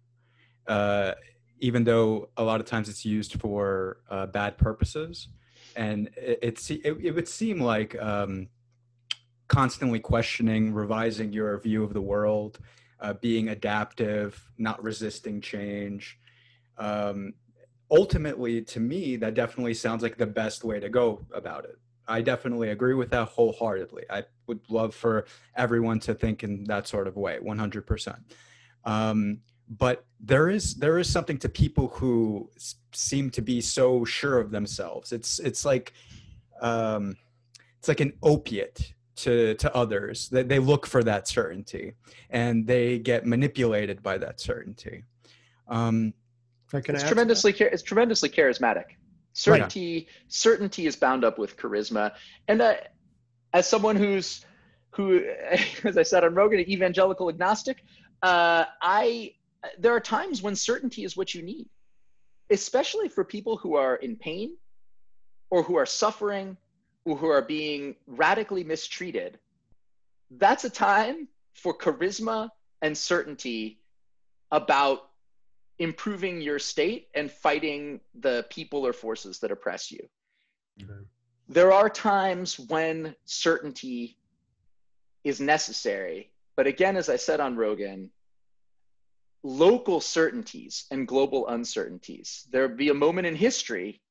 [0.67, 1.13] Uh,
[1.61, 5.29] even though a lot of times it's used for uh, bad purposes.
[5.77, 8.49] And it, it, it, it would seem like um,
[9.49, 12.59] constantly questioning, revising your view of the world,
[13.01, 16.19] uh, being adaptive, not resisting change.
[16.77, 17.35] Um,
[17.91, 21.79] ultimately, to me, that definitely sounds like the best way to go about it.
[22.07, 24.05] I definitely agree with that wholeheartedly.
[24.09, 28.19] I would love for everyone to think in that sort of way, 100%.
[28.85, 32.49] Um, but there is there is something to people who
[32.93, 35.93] seem to be so sure of themselves it's it's like
[36.61, 37.17] um
[37.79, 41.93] it's like an opiate to to others that they look for that certainty
[42.31, 45.05] and they get manipulated by that certainty
[45.69, 46.15] um
[46.73, 48.85] it's tremendously it's tremendously charismatic
[49.33, 50.07] certainty right.
[50.29, 52.13] certainty is bound up with charisma
[52.49, 52.75] and uh,
[53.53, 54.45] as someone who's
[54.91, 55.25] who
[55.85, 57.85] as i said i'm rogan an evangelical agnostic
[58.23, 59.33] uh, i
[59.79, 61.69] there are times when certainty is what you need,
[62.51, 64.57] especially for people who are in pain
[65.51, 66.57] or who are suffering
[67.05, 69.39] or who are being radically mistreated.
[70.31, 72.51] That's a time for charisma
[72.83, 73.81] and certainty
[74.51, 75.08] about
[75.79, 80.01] improving your state and fighting the people or forces that oppress you.
[80.83, 81.05] Okay.
[81.49, 84.19] There are times when certainty
[85.25, 86.31] is necessary.
[86.57, 88.11] But again, as I said on Rogan,
[89.43, 92.47] local certainties and global uncertainties.
[92.51, 94.03] There'll be a moment in history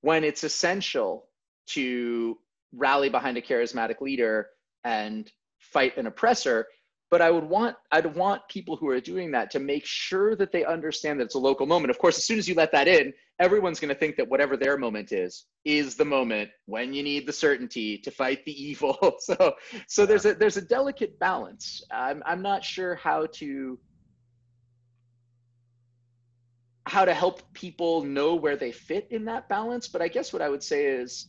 [0.00, 1.28] when it's essential
[1.68, 2.38] to
[2.72, 4.48] rally behind a charismatic leader
[4.84, 6.66] and fight an oppressor.
[7.10, 10.52] But I would want I'd want people who are doing that to make sure that
[10.52, 11.90] they understand that it's a local moment.
[11.90, 14.56] Of course, as soon as you let that in, everyone's going to think that whatever
[14.56, 19.16] their moment is is the moment when you need the certainty to fight the evil.
[19.20, 19.54] so
[19.86, 21.82] so there's a there's a delicate balance.
[21.90, 23.78] I'm I'm not sure how to
[26.88, 29.88] how to help people know where they fit in that balance.
[29.88, 31.28] But I guess what I would say is,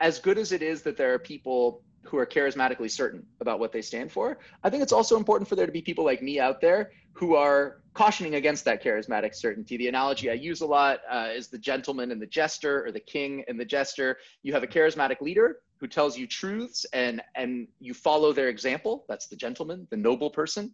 [0.00, 3.72] as good as it is that there are people who are charismatically certain about what
[3.72, 6.40] they stand for, I think it's also important for there to be people like me
[6.40, 9.76] out there who are cautioning against that charismatic certainty.
[9.76, 13.00] The analogy I use a lot uh, is the gentleman and the jester, or the
[13.00, 14.18] king and the jester.
[14.42, 19.04] You have a charismatic leader who tells you truths, and and you follow their example.
[19.08, 20.72] That's the gentleman, the noble person,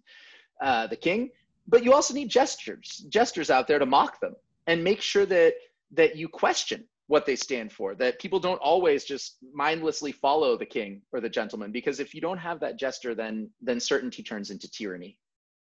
[0.61, 1.31] uh, the king
[1.69, 4.35] but you also need gestures gestures out there to mock them
[4.67, 5.55] and make sure that
[5.93, 10.67] that you question what they stand for that people don't always just mindlessly follow the
[10.67, 14.51] king or the gentleman because if you don't have that gesture then then certainty turns
[14.51, 15.19] into tyranny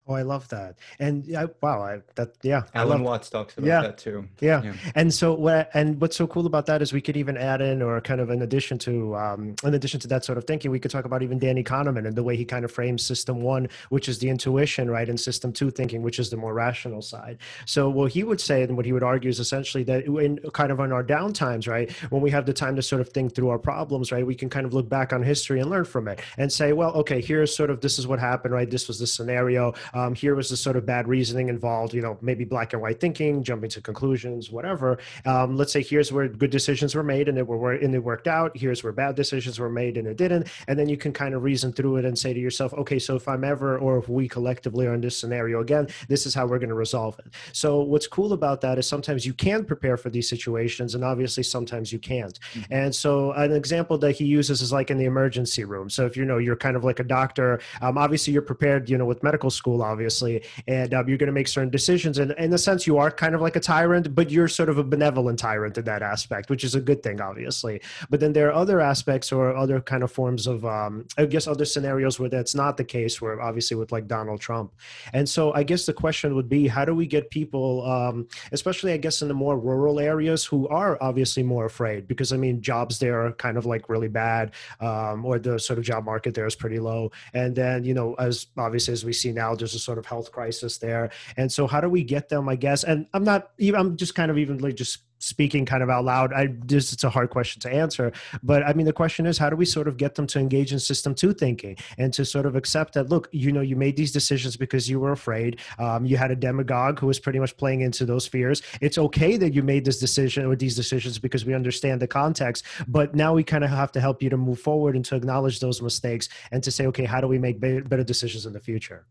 [0.08, 0.80] Oh, I love that.
[1.00, 4.28] And yeah, wow, I, that yeah, Alan Watts talks about yeah, that too.
[4.40, 4.64] Yeah.
[4.64, 4.74] yeah.
[4.96, 7.84] And so what and what's so cool about that is we could even add in
[7.84, 10.80] or kind of in addition to um in addition to that sort of thinking, we
[10.80, 13.70] could talk about even Danny Kahneman and the way he kind of frames system 1,
[13.90, 17.38] which is the intuition, right, and system 2 thinking, which is the more rational side.
[17.68, 20.72] So what he would say and what he would argue is essentially that in kind
[20.72, 23.50] of on our downtimes, right, when we have the time to sort of think through
[23.50, 26.22] our problems, right, we can kind of look back on history and learn from it
[26.40, 28.70] and say, well, okay, here's sort of this is what happened, right?
[28.70, 32.18] This was the scenario um, here was the sort of bad reasoning involved, you know,
[32.22, 35.00] maybe black and white thinking, jumping to conclusions, whatever.
[35.26, 38.28] Um, let's say here's where good decisions were made and it were and it worked
[38.28, 38.56] out.
[38.56, 40.48] Here's where bad decisions were made and it didn't.
[40.68, 43.16] And then you can kind of reason through it and say to yourself, okay, so
[43.16, 46.46] if I'm ever or if we collectively are in this scenario again, this is how
[46.46, 47.34] we're going to resolve it.
[47.54, 51.44] So what's cool about that is sometimes you can prepare for these situations, and obviously
[51.44, 52.40] sometimes you can't.
[52.54, 52.74] Mm-hmm.
[52.74, 55.90] And so an example that he uses is like in the emergency room.
[55.90, 58.98] So if you know you're kind of like a doctor, um, obviously you're prepared, you
[58.98, 62.18] know, with medical school, obviously and um, you're going to make certain decisions.
[62.18, 64.78] And in a sense, you are kind of like a tyrant, but you're sort of
[64.78, 67.82] a benevolent tyrant in that aspect, which is a good thing, obviously.
[68.10, 71.48] But then there are other aspects or other kind of forms of, um, I guess,
[71.48, 74.74] other scenarios where that's not the case, where obviously with like Donald Trump.
[75.14, 78.94] And so I guess the question would be, how do we get people, um, especially
[78.94, 82.08] I guess in the more rural areas, who are obviously more afraid?
[82.08, 85.80] Because I mean, jobs there are kind of like really bad, um, or the sort
[85.80, 87.12] of job market there is pretty low.
[87.34, 90.32] And then you know, as obviously as we see now, there's a sort of health
[90.32, 91.12] crisis there.
[91.38, 92.50] And so, how do we get them?
[92.50, 93.80] I guess, and I'm not even.
[93.80, 97.04] I'm just kind of even like just speaking kind of out loud i just it's
[97.04, 99.88] a hard question to answer but i mean the question is how do we sort
[99.88, 103.10] of get them to engage in system two thinking and to sort of accept that
[103.10, 106.36] look you know you made these decisions because you were afraid um, you had a
[106.36, 110.00] demagogue who was pretty much playing into those fears it's okay that you made this
[110.00, 113.92] decision or these decisions because we understand the context but now we kind of have
[113.92, 117.06] to help you to move forward and to acknowledge those mistakes and to say okay
[117.06, 119.06] how do we make better decisions in the future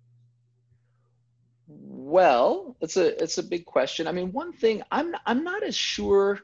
[2.11, 4.07] well, it's a it's a big question.
[4.09, 6.41] I mean, one thing I'm I'm not as sure.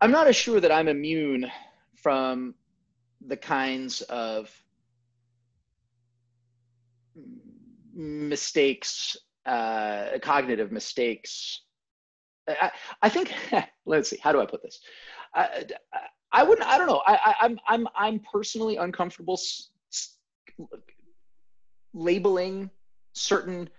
[0.00, 1.50] I'm not as sure that I'm immune
[1.94, 2.54] from
[3.26, 4.50] the kinds of
[7.94, 11.62] mistakes, uh, cognitive mistakes.
[12.48, 13.32] I, I think.
[13.86, 14.18] let's see.
[14.20, 14.80] How do I put this?
[15.34, 15.64] I,
[16.32, 16.66] I wouldn't.
[16.66, 17.02] I don't know.
[17.06, 20.16] I, I, am I'm I'm personally uncomfortable s- s-
[21.94, 22.70] labeling
[23.12, 23.70] certain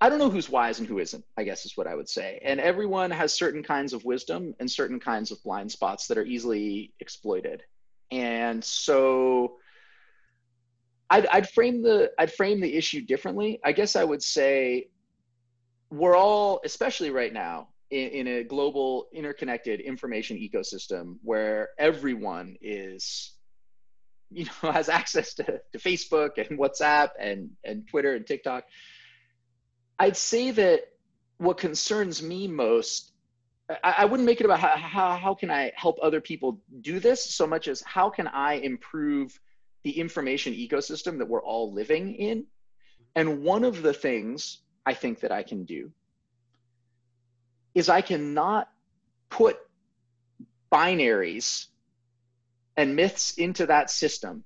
[0.00, 2.40] I don't know who's wise and who isn't, I guess is what I would say.
[2.44, 2.68] And mm-hmm.
[2.68, 6.92] everyone has certain kinds of wisdom and certain kinds of blind spots that are easily
[7.00, 7.62] exploited.
[8.10, 9.56] And so
[11.10, 13.60] I'd, I'd frame the I'd frame the issue differently.
[13.64, 14.88] I guess I would say
[15.90, 23.32] we're all, especially right now, in, in a global interconnected information ecosystem where everyone is
[24.30, 28.64] you know has access to, to facebook and whatsapp and and twitter and tiktok
[30.02, 30.88] I'd say that
[31.38, 33.12] what concerns me most,
[33.70, 36.98] I, I wouldn't make it about how, how, how can I help other people do
[36.98, 39.38] this so much as how can I improve
[39.84, 42.46] the information ecosystem that we're all living in.
[43.14, 45.92] And one of the things I think that I can do
[47.72, 48.68] is I cannot
[49.30, 49.56] put
[50.72, 51.66] binaries
[52.76, 54.42] and myths into that system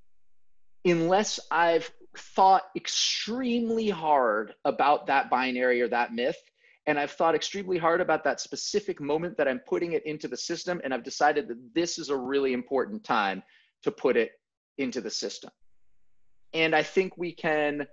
[0.84, 6.38] unless I've thought extremely hard about that binary or that myth.
[6.86, 10.36] And I've thought extremely hard about that specific moment that I'm putting it into the
[10.36, 10.80] system.
[10.84, 13.42] And I've decided that this is a really important time
[13.82, 14.32] to put it
[14.78, 15.50] into the system.
[16.52, 17.86] And I think we can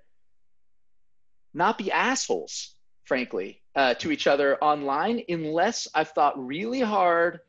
[1.54, 7.40] not be assholes, frankly, uh, to each other online unless I've thought really hard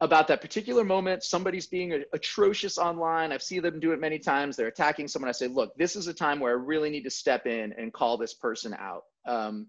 [0.00, 3.32] about that particular moment somebody's being atrocious online.
[3.32, 4.56] I've seen them do it many times.
[4.56, 5.28] They're attacking someone.
[5.28, 7.92] I say look this is a time where i really need to step in and
[7.92, 9.04] call this person out.
[9.26, 9.68] Um,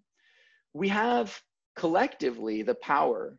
[0.74, 1.40] we have
[1.76, 3.38] collectively the power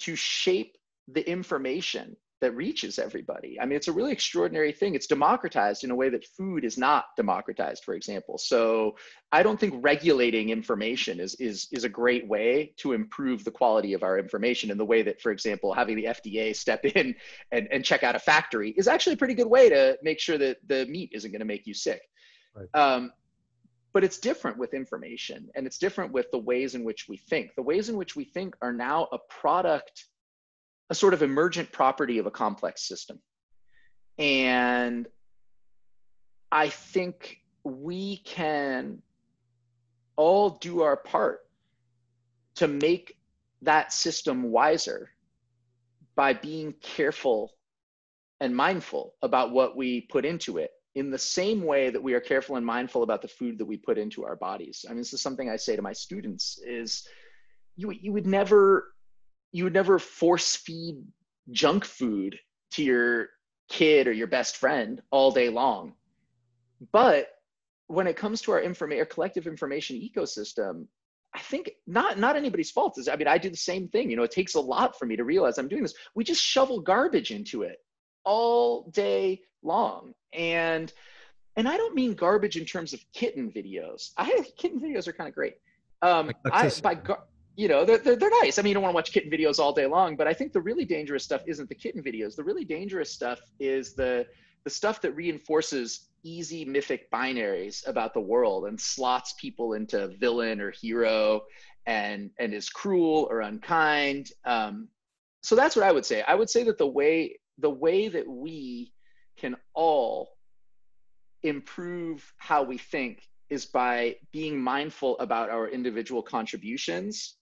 [0.00, 0.76] to shape
[1.08, 3.58] the information that reaches everybody.
[3.58, 4.94] I mean, it's a really extraordinary thing.
[4.94, 8.36] It's democratized in a way that food is not democratized, for example.
[8.36, 8.96] So
[9.32, 13.94] I don't think regulating information is, is, is a great way to improve the quality
[13.94, 17.14] of our information in the way that, for example, having the FDA step in
[17.52, 20.36] and, and check out a factory is actually a pretty good way to make sure
[20.36, 22.02] that the meat isn't going to make you sick.
[22.54, 22.68] Right.
[22.74, 23.12] Um,
[23.94, 27.54] but it's different with information and it's different with the ways in which we think.
[27.56, 30.04] The ways in which we think are now a product
[30.90, 33.20] a sort of emergent property of a complex system.
[34.18, 35.06] And
[36.50, 39.02] I think we can
[40.16, 41.40] all do our part
[42.56, 43.16] to make
[43.62, 45.10] that system wiser
[46.14, 47.52] by being careful
[48.40, 52.20] and mindful about what we put into it in the same way that we are
[52.20, 54.84] careful and mindful about the food that we put into our bodies.
[54.88, 57.06] I mean, this is something I say to my students is
[57.76, 58.94] you, you would never,
[59.56, 60.96] you would never force feed
[61.50, 62.38] junk food
[62.72, 63.28] to your
[63.70, 65.94] kid or your best friend all day long.
[66.92, 67.28] But
[67.86, 70.86] when it comes to our information, our collective information ecosystem,
[71.34, 72.98] I think not not anybody's fault.
[72.98, 74.10] Is I mean, I do the same thing.
[74.10, 75.94] You know, it takes a lot for me to realize I'm doing this.
[76.14, 77.78] We just shovel garbage into it
[78.24, 80.92] all day long, and
[81.56, 84.10] and I don't mean garbage in terms of kitten videos.
[84.18, 85.54] I kitten videos are kind of great.
[86.02, 87.24] Um, I by gar-
[87.56, 88.58] you know they're, they're, they're nice.
[88.58, 90.52] I mean, you don't want to watch kitten videos all day long, but I think
[90.52, 92.36] the really dangerous stuff isn't the kitten videos.
[92.36, 94.26] The really dangerous stuff is the
[94.64, 100.60] the stuff that reinforces easy mythic binaries about the world and slots people into villain
[100.60, 101.42] or hero
[101.86, 104.88] and and is cruel or unkind um,
[105.40, 108.28] so that's what i would say i would say that the way the way that
[108.28, 108.92] we
[109.38, 110.30] can all
[111.44, 117.35] improve how we think is by being mindful about our individual contributions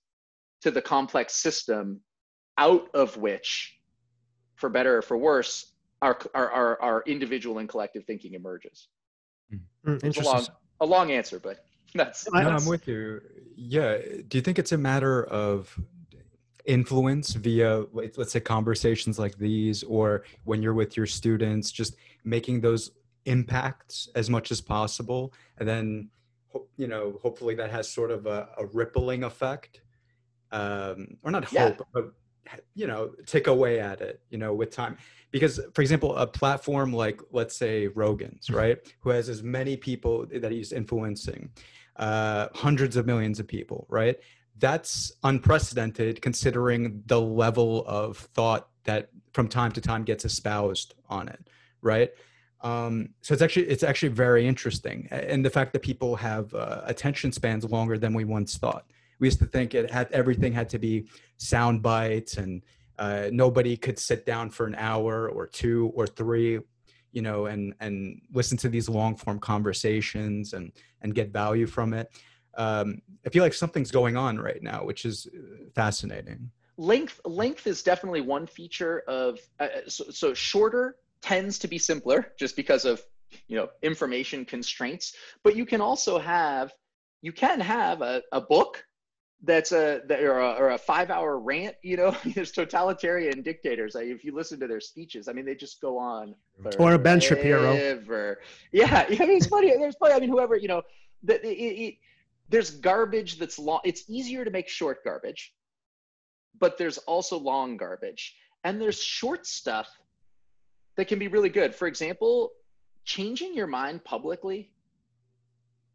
[0.65, 2.01] to the complex system
[2.57, 3.79] out of which
[4.55, 8.89] for better or for worse our, our, our, our individual and collective thinking emerges.
[9.87, 10.47] Mm, it's a long,
[10.81, 13.21] a long answer, but that's, no, I'm with you.
[13.55, 13.99] Yeah.
[14.27, 15.79] Do you think it's a matter of
[16.65, 21.95] influence via, let's say, conversations like these, or when you're with your students, just
[22.25, 22.91] making those
[23.27, 26.09] impacts as much as possible, and then
[26.77, 29.81] you know, hopefully that has sort of a, a rippling effect,
[30.55, 31.85] um, or not hope, yeah.
[31.93, 32.13] but
[32.75, 34.97] you know, tick away at it, you know, with time
[35.35, 38.61] because for example a platform like let's say rogan's mm-hmm.
[38.61, 41.51] right who has as many people that he's influencing
[41.97, 44.21] uh, hundreds of millions of people right
[44.59, 51.29] that's unprecedented considering the level of thought that from time to time gets espoused on
[51.29, 51.51] it
[51.83, 52.13] right
[52.61, 56.83] um, so it's actually it's actually very interesting and the fact that people have uh,
[56.85, 58.87] attention spans longer than we once thought
[59.19, 62.63] we used to think it had everything had to be sound bites and
[62.99, 66.61] uh, nobody could sit down for an hour or two or three
[67.13, 71.95] you know and and listen to these long form conversations and and get value from
[71.95, 72.11] it.
[72.57, 76.51] Um, i feel like something's going on right now which is uh, fascinating.
[76.77, 82.33] Length length is definitely one feature of uh, so, so shorter tends to be simpler
[82.39, 83.03] just because of
[83.49, 86.73] you know information constraints but you can also have
[87.23, 88.85] you can have a, a book
[89.45, 94.07] that's a or a, or a five hour rant you know there's totalitarian dictators like
[94.07, 96.35] if you listen to their speeches i mean they just go on
[96.79, 97.73] or a ben shapiro.
[98.73, 100.83] yeah i mean it's funny there's funny i mean whoever you know
[101.23, 101.95] that it, it,
[102.49, 105.55] there's garbage that's long it's easier to make short garbage
[106.59, 109.89] but there's also long garbage and there's short stuff
[110.97, 111.75] that can be really good.
[111.75, 112.53] For example
[113.05, 114.71] changing your mind publicly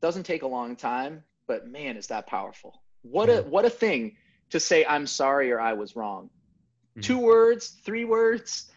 [0.02, 4.18] doesn't take a long time but man is that powerful what a what a thing
[4.52, 6.26] to say I'm sorry or I was wrong.
[6.92, 7.02] Mm-hmm.
[7.02, 8.72] Two words, three words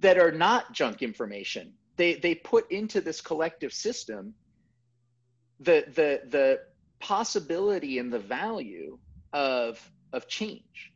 [0.00, 1.72] that are not junk information.
[1.96, 4.34] They they put into this collective system
[5.58, 6.60] the the the
[6.98, 8.98] possibility and the value
[9.32, 10.92] of of change.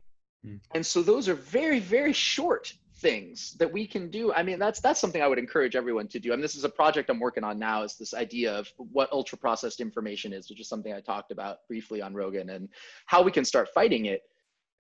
[0.47, 0.61] Mm.
[0.75, 2.73] And so those are very very short
[3.05, 4.33] things that we can do.
[4.33, 6.33] I mean that's that's something i would encourage everyone to do.
[6.33, 9.13] I mean, this is a project i'm working on now is this idea of what
[9.13, 12.67] ultra processed information is which is something i talked about briefly on rogan and
[13.05, 14.23] how we can start fighting it.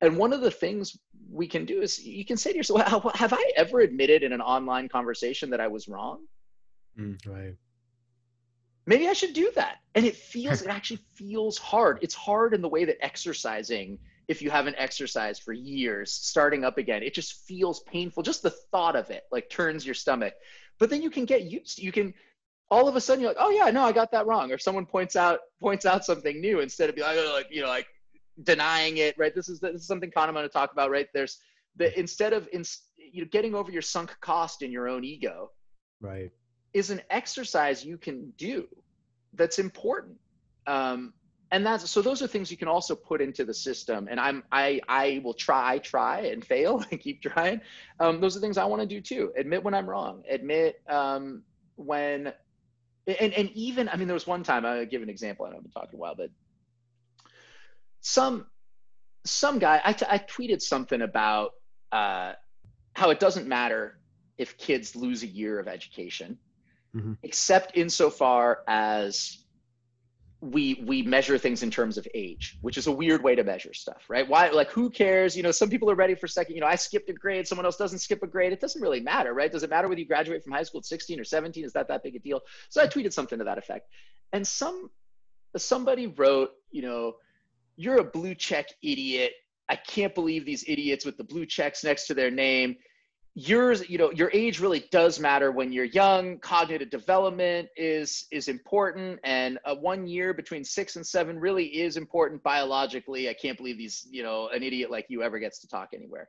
[0.00, 0.98] And one of the things
[1.30, 4.40] we can do is you can say to yourself have i ever admitted in an
[4.40, 6.24] online conversation that i was wrong?
[6.98, 7.54] Mm, right.
[8.86, 9.76] Maybe i should do that.
[9.94, 11.98] And it feels it actually feels hard.
[12.00, 13.98] It's hard in the way that exercising
[14.28, 18.22] if you haven't exercised for years starting up again it just feels painful.
[18.22, 20.34] Just the thought of it like turns your stomach.
[20.78, 22.14] But then you can get used you can
[22.70, 24.52] all of a sudden you're like oh yeah no i got that wrong.
[24.52, 27.62] Or someone points out points out something new instead of being like, oh, like you
[27.62, 27.86] know like
[28.42, 29.34] denying it right?
[29.34, 31.08] This is this is something of to talk about right?
[31.12, 31.38] There's
[31.76, 32.64] the instead of in,
[32.96, 35.50] you know getting over your sunk cost in your own ego
[36.00, 36.30] right.
[36.72, 38.66] is an exercise you can do
[39.34, 40.16] that's important.
[40.66, 41.12] Um,
[41.54, 44.08] and that's so those are things you can also put into the system.
[44.10, 47.60] And i'm i i will try try and fail and keep trying.
[48.00, 49.32] Um, those are things i want to do too.
[49.36, 50.22] Admit when i'm wrong.
[50.28, 51.42] Admit um,
[51.76, 52.32] when
[53.06, 55.56] and and even i mean there was one time i'll give an example i know
[55.56, 56.30] i've been talking a while but
[58.00, 58.46] some
[59.26, 61.52] some guy I, t- I tweeted something about
[61.92, 62.32] uh,
[62.94, 63.98] how it doesn't matter
[64.38, 66.38] if kids lose a year of education
[66.94, 67.12] mm-hmm.
[67.22, 69.43] except insofar as
[70.52, 73.72] we we measure things in terms of age which is a weird way to measure
[73.72, 74.28] stuff right?
[74.28, 75.36] Why like who cares?
[75.36, 77.64] You know some people are ready for second you know i skipped a grade someone
[77.64, 78.52] else doesn't skip a grade.
[78.52, 79.50] It doesn't really matter right?
[79.50, 81.88] Does it matter whether you graduate from high school at 16 or 17 is that
[81.88, 82.40] that big a deal?
[82.68, 83.88] So i tweeted something to that effect.
[84.32, 84.90] And some
[85.56, 87.14] somebody wrote you know
[87.76, 89.32] you're a blue check idiot.
[89.68, 92.76] I can't believe these idiots with the blue checks next to their name
[93.36, 96.38] yours you know your age really does matter when you're young.
[96.38, 101.96] Cognitive development is is important and a one year between six and seven really is
[101.96, 103.28] important biologically.
[103.28, 106.28] I can't believe these you know an idiot like you ever gets to talk anywhere.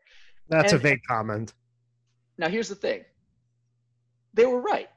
[0.49, 1.53] That's and, a vague comment.
[2.37, 3.03] Now here's the thing.
[4.33, 4.89] They were right.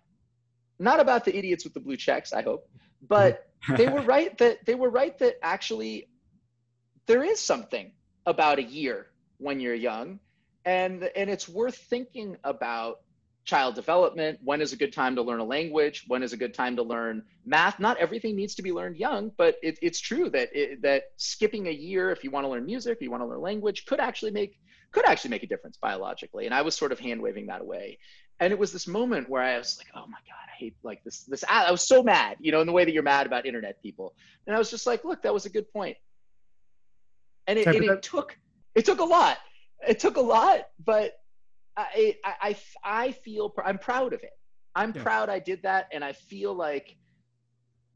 [0.80, 2.68] Not about the idiots with the blue checks i hope
[3.06, 6.08] but they were right that they were right that actually
[7.06, 7.90] there is something
[8.26, 9.06] about a year
[9.38, 10.20] when you're young
[10.68, 13.00] and and it's worth thinking about
[13.46, 14.38] child development.
[14.44, 16.04] When is a good time to learn a language?
[16.06, 17.80] When is a good time to learn math?
[17.80, 21.66] Not everything needs to be learned young but it, it's true that it, that skipping
[21.68, 23.98] a year if you want to learn music if you want to learn language could
[23.98, 24.58] actually make
[24.92, 26.44] could actually make a difference biologically.
[26.44, 27.98] And i was sort of hand waving that away.
[28.40, 31.02] And it was this moment where i was like oh my god i hate like
[31.02, 33.46] this this i was so mad you know in the way that you're mad about
[33.46, 34.14] internet people.
[34.46, 35.96] And i was just like look that was a good point.
[37.46, 38.36] And it, and it took
[38.74, 39.38] it took a lot
[39.86, 41.20] it took a lot, but
[41.76, 44.32] I, I, I, I feel I'm proud of it.
[44.74, 45.02] I'm yeah.
[45.02, 46.96] proud I did that, and I feel like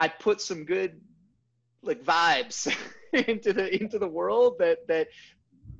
[0.00, 1.00] I put some good
[1.82, 2.74] like vibes
[3.12, 5.08] into the into the world that that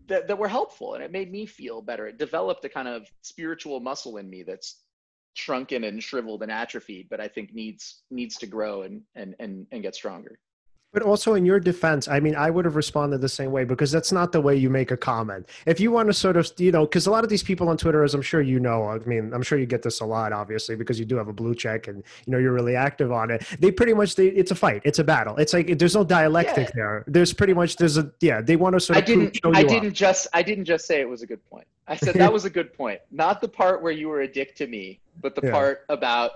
[0.09, 2.07] that that were helpful, and it made me feel better.
[2.07, 4.83] It developed a kind of spiritual muscle in me that's
[5.35, 9.67] shrunken and shriveled and atrophied, but I think needs needs to grow and and and
[9.73, 10.39] and get stronger.
[10.93, 13.91] But also in your defense, I mean, I would have responded the same way because
[13.91, 15.49] that's not the way you make a comment.
[15.65, 17.79] If you want to sort of, you know, because a lot of these people on
[17.79, 20.35] Twitter, as I'm sure you know, I mean, I'm sure you get this a lot,
[20.35, 23.31] obviously, because you do have a blue check and you know you're really active on
[23.31, 23.43] it.
[23.59, 25.37] They pretty much, they, it's a fight, it's a battle.
[25.39, 26.75] It's like there's no dialectic yeah.
[26.75, 27.05] there.
[27.07, 28.43] There's pretty much there's a yeah.
[28.43, 29.03] They want to sort of.
[29.03, 29.41] I didn't.
[29.45, 29.95] I didn't up.
[29.95, 30.27] just.
[30.35, 31.67] I didn't just say it was a good point.
[31.89, 33.01] I said that was a good point.
[33.11, 35.53] Not the part where you were a dick to me, but the yeah.
[35.53, 36.33] part about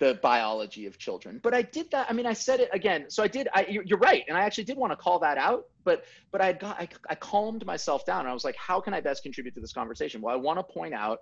[0.00, 3.22] the biology of children but i did that i mean i said it again so
[3.22, 6.04] i did I, you're right and i actually did want to call that out but
[6.32, 9.22] but i got I, I calmed myself down i was like how can i best
[9.22, 11.18] contribute to this conversation well i want to point out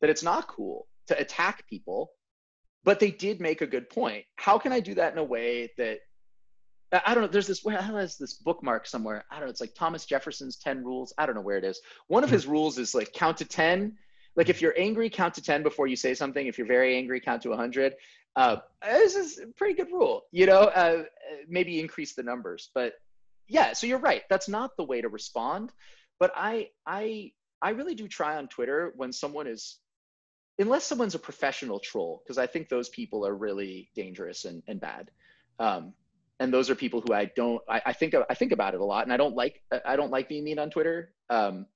[0.00, 2.12] that it's not cool to attack people
[2.84, 5.70] but they did make a good point how can i do that in a way
[5.76, 5.98] that
[6.92, 7.28] I don't know.
[7.28, 7.64] There's this.
[7.64, 9.24] Where has this bookmark somewhere?
[9.30, 9.50] I don't know.
[9.50, 11.14] It's like Thomas Jefferson's Ten Rules.
[11.16, 11.80] I don't know where it is.
[12.08, 12.34] One of hmm.
[12.34, 13.96] his rules is like count to ten.
[14.36, 16.46] Like if you're angry, count to ten before you say something.
[16.46, 17.94] If you're very angry, count to hundred.
[18.36, 21.02] Uh, this is a pretty good rule, you know, uh,
[21.48, 22.70] maybe increase the numbers.
[22.74, 22.94] But
[23.48, 24.22] yeah, so you're right.
[24.30, 25.72] That's not the way to respond.
[26.20, 29.78] But I, I, I really do try on Twitter when someone is,
[30.60, 34.80] unless someone's a professional troll, because I think those people are really dangerous and, and
[34.80, 35.10] bad.
[35.58, 35.94] Um,
[36.38, 38.84] and those are people who I don't, I, I think, I think about it a
[38.84, 41.12] lot and I don't like, I don't like being mean on Twitter.
[41.28, 41.66] Um,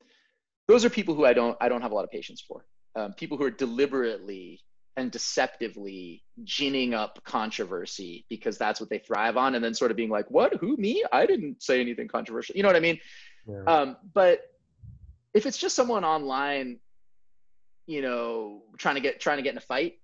[0.67, 2.65] those are people who I don't, I don't have a lot of patience for.
[2.97, 4.61] Um, people who are deliberately
[4.97, 9.97] and deceptively ginning up controversy because that's what they thrive on and then sort of
[9.97, 10.55] being like what?
[10.61, 10.77] Who?
[10.77, 11.05] Me?
[11.13, 12.57] I didn't say anything controversial.
[12.57, 13.01] You know what i mean?
[13.47, 13.63] Yeah.
[13.67, 14.41] um, but
[15.35, 16.79] if it's just someone online
[17.87, 19.99] you know trying to get trying to get in a fight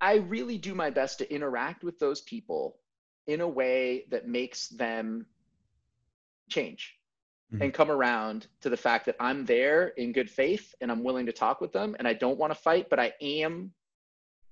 [0.00, 2.78] i really do my best to interact with those people
[3.26, 5.26] in a way that makes them
[6.48, 6.96] change
[7.52, 7.62] mm-hmm.
[7.62, 11.26] and come around to the fact that I'm there in good faith and I'm willing
[11.26, 13.72] to talk with them and I don't want to fight, but I am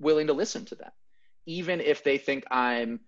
[0.01, 0.91] willing to listen to them,
[1.47, 3.01] even if they think I'm,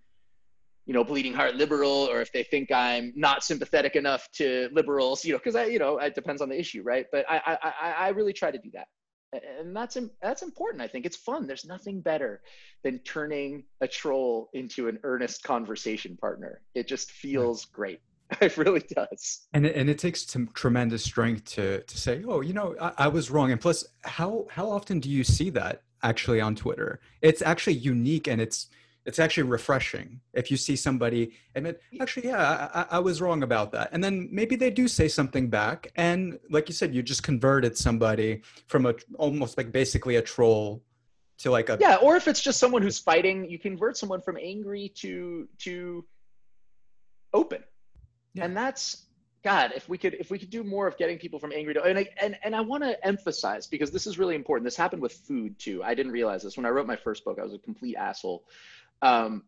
[0.85, 5.25] you know, bleeding heart liberal or if they think I'm not sympathetic enough to liberals,
[5.25, 7.05] you know, because I, you know, it depends on the issue, right?
[7.11, 8.87] But I, I, I really try to do that.
[9.59, 11.05] And that's that's important i think.
[11.05, 11.45] It's fun.
[11.45, 12.41] There's nothing better
[12.83, 16.61] than turning a troll into an earnest conversation partner.
[16.73, 17.99] It just feels great
[18.41, 19.47] It really does.
[19.53, 22.91] And it, and it takes some tremendous strength to to say, oh, you know, I,
[22.97, 23.51] I was wrong.
[23.51, 26.99] And plus, how how often do you see that actually on Twitter?
[27.21, 28.67] It's actually unique and it's
[29.05, 33.71] it's actually refreshing if you see somebody admit actually yeah I, I, was wrong about
[33.73, 37.21] that and then maybe they do say something back and like you said you just
[37.21, 40.81] converted somebody from a almost like basically a troll
[41.37, 44.37] to like a yeah or if it's just someone who's fighting you convert someone from
[44.41, 46.03] angry to to
[47.33, 47.63] open
[48.35, 48.45] yeah.
[48.45, 49.05] and that's
[49.43, 51.83] god if we could if we could do more of getting people from angry to
[51.83, 55.01] and I, and, and I want to emphasize because this is really important this happened
[55.01, 55.83] with food too.
[55.83, 56.57] I didn't realize this.
[56.57, 58.43] When i wrote my first book i was a complete asshole.
[59.01, 59.43] Um,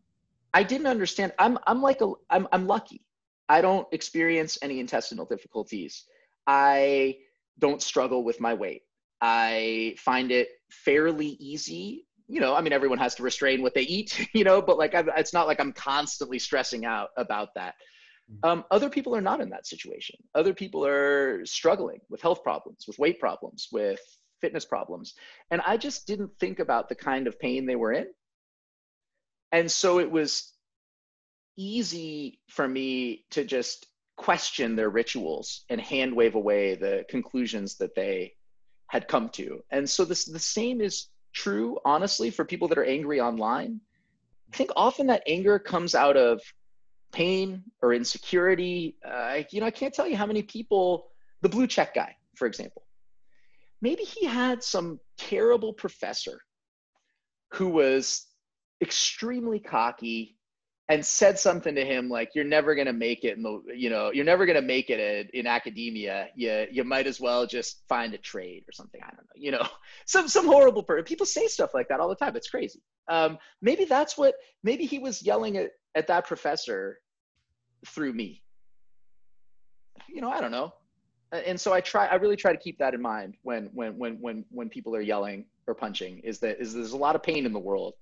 [0.53, 3.01] i didn't understand i'm i'm like a i'm, I'm lucky.
[3.49, 6.03] I don't experience any intestinal difficulties.
[6.45, 7.19] I
[7.59, 8.83] don't struggle with my weight.
[9.21, 13.83] I find it fairly easy you know, I mean, everyone has to restrain what they
[13.83, 17.75] eat, you know, but like, I, it's not like I'm constantly stressing out about that.
[18.31, 18.49] Mm.
[18.49, 20.19] Um, other people are not in that situation.
[20.35, 23.99] Other people are struggling with health problems, with weight problems, with
[24.41, 25.13] fitness problems.
[25.51, 28.07] And I just didn't think about the kind of pain they were in.
[29.51, 30.53] And so it was
[31.57, 37.95] easy for me to just question their rituals and hand wave away the conclusions that
[37.95, 38.33] they
[38.87, 39.63] had come to.
[39.71, 43.79] And so this the same is true, honestly, for people that are angry online.
[44.51, 46.41] I think often that anger comes out of
[47.11, 48.97] pain or insecurity.
[49.05, 51.07] Uh, you know, I can't tell you how many people,
[51.41, 52.83] the blue check guy, for example,
[53.81, 56.41] maybe he had some terrible professor
[57.53, 58.25] who was
[58.81, 60.36] extremely cocky
[60.89, 63.89] and said something to him like you're never going to make it in the you
[63.89, 66.29] know you're never going to make it in, academia.
[66.35, 69.01] You you might as well just find a trade or something.
[69.03, 69.67] I don't know you know
[70.05, 72.35] some some horrible person people say stuff like that all the time.
[72.35, 72.81] It's crazy.
[73.09, 76.99] Um, maybe that's what maybe he was yelling at at that professor
[77.85, 78.41] through me.
[80.07, 80.73] You know i don't know.
[81.33, 84.21] And so i try i really try to keep that in mind when when when
[84.21, 87.45] when when people are yelling or punching is that is there's a lot of pain
[87.45, 87.95] in the world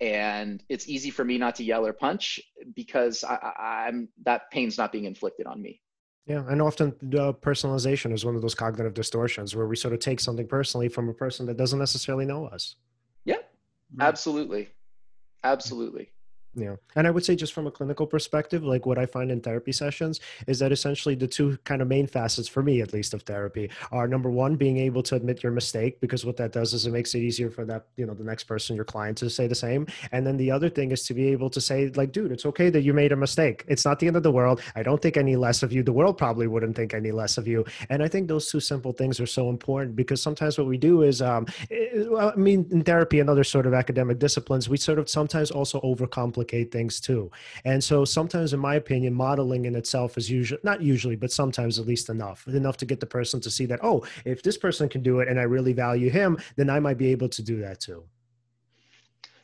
[0.00, 2.40] and it's easy for me not to yell or punch
[2.74, 5.80] because I, am that pain's not being inflicted on me.
[6.26, 10.00] Yeah, and often the personalization is one of those cognitive distortions where we sort of
[10.00, 12.74] take something personally from a person that doesn't necessarily know us.
[13.24, 14.00] Yeah, mm-hmm.
[14.02, 14.68] absolutely,
[15.44, 16.10] absolutely.
[16.58, 16.76] Yeah.
[16.94, 19.72] And I would say, just from a clinical perspective, like what I find in therapy
[19.72, 23.22] sessions is that essentially the two kind of main facets, for me at least, of
[23.24, 26.86] therapy are number one, being able to admit your mistake, because what that does is
[26.86, 29.46] it makes it easier for that, you know, the next person, your client, to say
[29.46, 29.86] the same.
[30.12, 32.70] And then the other thing is to be able to say, like, dude, it's okay
[32.70, 33.62] that you made a mistake.
[33.68, 34.62] It's not the end of the world.
[34.74, 35.82] I don't think any less of you.
[35.82, 37.66] The world probably wouldn't think any less of you.
[37.90, 41.02] And I think those two simple things are so important because sometimes what we do
[41.02, 45.10] is, um, I mean, in therapy and other sort of academic disciplines, we sort of
[45.10, 47.30] sometimes also overcomplicate complicate things too.
[47.64, 51.78] And so sometimes, in my opinion, modeling in itself is usually not usually, but sometimes
[51.78, 54.88] at least enough, enough to get the person to see that, oh, if this person
[54.88, 57.60] can do it and I really value him, then I might be able to do
[57.60, 58.04] that too.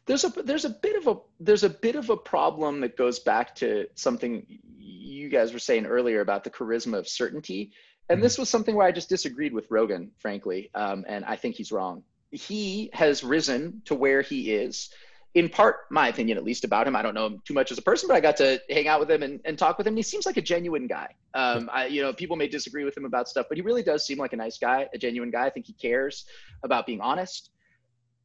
[0.07, 3.21] There's a there's a bit of a there's a bit of a problem that goes
[3.21, 4.45] back to something
[4.79, 7.71] you guys were saying earlier about the charisma of certainty.
[8.09, 8.25] And mm-hmm.
[8.25, 11.71] this was something where I just disagreed with Rogan, frankly, um, and I think he's
[11.71, 12.03] wrong.
[12.33, 14.91] He has risen to where he is
[15.35, 16.95] in part, my opinion, at least about him.
[16.95, 19.01] I don't know him too much as a person, but I got to hang out
[19.01, 19.93] with him and, and talk with him.
[19.93, 21.09] And he seems like a genuine guy.
[21.35, 24.05] Um, I, you know, people may disagree with him about stuff, but he really does
[24.05, 25.47] seem like a nice guy, a genuine guy.
[25.47, 26.27] I think he cares
[26.63, 27.51] about being honest.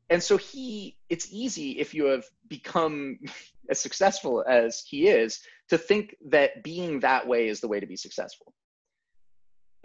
[0.09, 3.19] And so he, it's easy if you have become
[3.69, 7.85] as successful as he is to think that being that way is the way to
[7.85, 8.53] be successful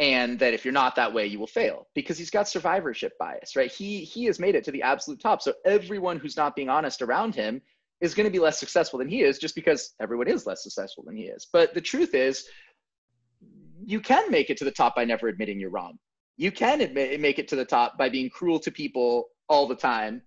[0.02, 3.54] and that if you're not that way you will fail because he's got survivorship bias
[3.54, 3.70] right?
[3.70, 5.40] He he has made it to the absolute top.
[5.40, 7.62] So everyone who's not being honest around him
[8.00, 11.04] is going to be less successful than he is just because everyone is less successful
[11.06, 11.46] than he is.
[11.52, 12.44] But the truth is
[13.86, 15.98] you can make it to the top by never admitting you're wrong.
[16.36, 19.76] You can admit, make it to the top by being cruel to people all the
[19.76, 20.22] time.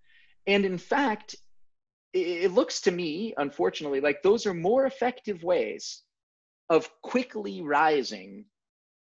[0.48, 1.36] And in fact
[2.14, 6.04] it looks to me unfortunately like those are more effective ways
[6.70, 8.46] of quickly rising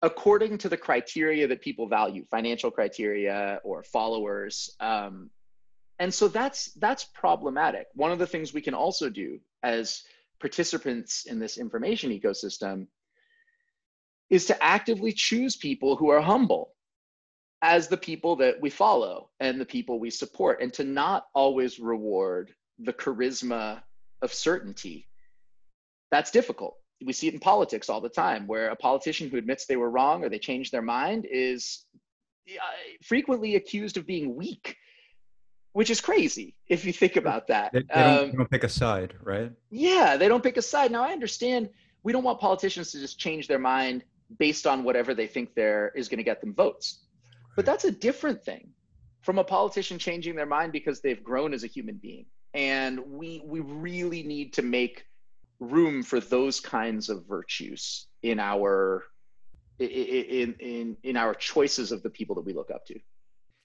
[0.03, 5.31] according to the criteria that people value financial criteria or followers um,
[5.99, 7.87] and so that's that's problematic.
[7.95, 10.03] One of the things we can also do as
[10.41, 12.87] participants in this information ecosystem
[14.31, 16.75] is to actively choose people who are humble
[17.63, 21.81] as the people that we follow and the people we support and to not always
[21.81, 23.83] reward the charisma
[24.23, 25.09] of certainty.
[26.13, 29.67] That's difficult we see it in politics all the time where a politician who admits
[29.67, 31.85] they were wrong or they changed their mind is
[33.03, 34.77] frequently accused of being weak
[35.73, 37.73] which is crazy if you think about that.
[37.73, 39.53] they, they, don't, um, they, don't, pick a side right?
[39.71, 40.91] Yeah they don't pick a side.
[40.91, 41.69] Now i understand
[42.03, 44.05] we don't want politicians to just change their mind
[44.39, 47.01] based on whatever they think there is going to get them votes.
[47.23, 47.57] Right.
[47.57, 48.71] but that's a different thing
[49.23, 52.27] from a politician changing their mind because they've grown as a human being.
[52.55, 55.05] And we we really need to make
[55.61, 59.05] room for those kinds of virtues in our
[59.79, 62.99] in in in our choices of the people that we look up to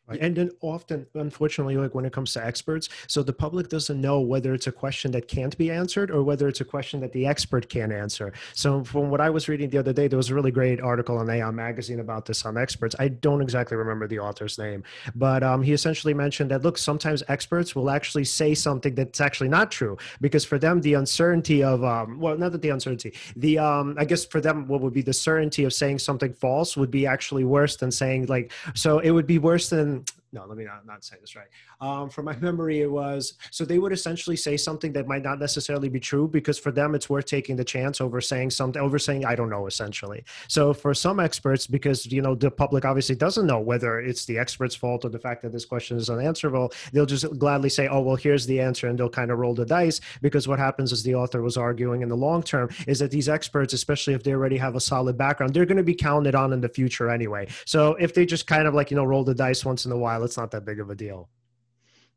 [0.06, 0.20] Right.
[0.20, 4.20] And then often, unfortunately, like when it comes to experts, so the public doesn't know
[4.20, 7.26] whether it's a question that can't be answered or whether it's a question that the
[7.26, 8.34] expert can't answer.
[8.54, 11.18] So from what I was reading the other day, there was a really great article
[11.18, 12.98] on Aeon Magazine about this on experts.
[13.00, 14.84] I don't exactly remember the author's name,
[15.16, 19.50] but um, he essentially mentioned that look, sometimes experts will actually say something that's actually
[19.50, 23.58] not true because for them the uncertainty of um, well, not that the uncertainty, the
[23.58, 26.92] um, I guess for them what would be the certainty of saying something false would
[26.92, 30.58] be actually worse than saying like so it would be worse than um, no, let
[30.58, 31.48] me not, not say this right.
[31.80, 35.40] Um, from my memory, it was so they would essentially say something that might not
[35.40, 38.98] necessarily be true because for them it's worth taking the chance over saying something over
[38.98, 40.24] saying I don't know essentially.
[40.48, 44.40] So for some experts, because you know the public obviously doesn't know whether it's the
[44.40, 48.02] expert's fault or the fact that this question is unanswerable, they'll just gladly say, "Oh
[48.02, 51.04] well, here's the answer," and they'll kind of roll the dice because what happens, is
[51.04, 54.32] the author was arguing in the long term, is that these experts, especially if they
[54.32, 57.48] already have a solid background, they're going to be counted on in the future anyway.
[57.66, 59.98] So if they just kind of like you know roll the dice once in a
[59.98, 61.30] while it's not that big of a deal.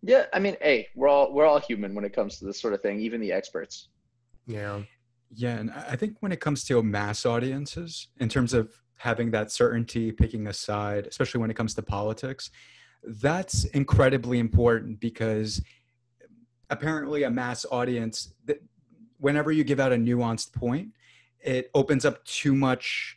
[0.03, 2.75] Yeah, I mean, hey, we're all we're all human when it comes to this sort
[2.75, 3.89] of thing, even the experts.
[4.47, 4.83] Yeah.
[5.35, 9.51] Yeah, and I think when it comes to mass audiences, in terms of having that
[9.51, 12.51] certainty, picking a side, especially when it comes to politics,
[13.03, 15.63] that's incredibly important because
[16.71, 18.33] apparently a mass audience,
[19.19, 20.91] whenever you give out a nuanced point,
[21.41, 23.16] it opens up too much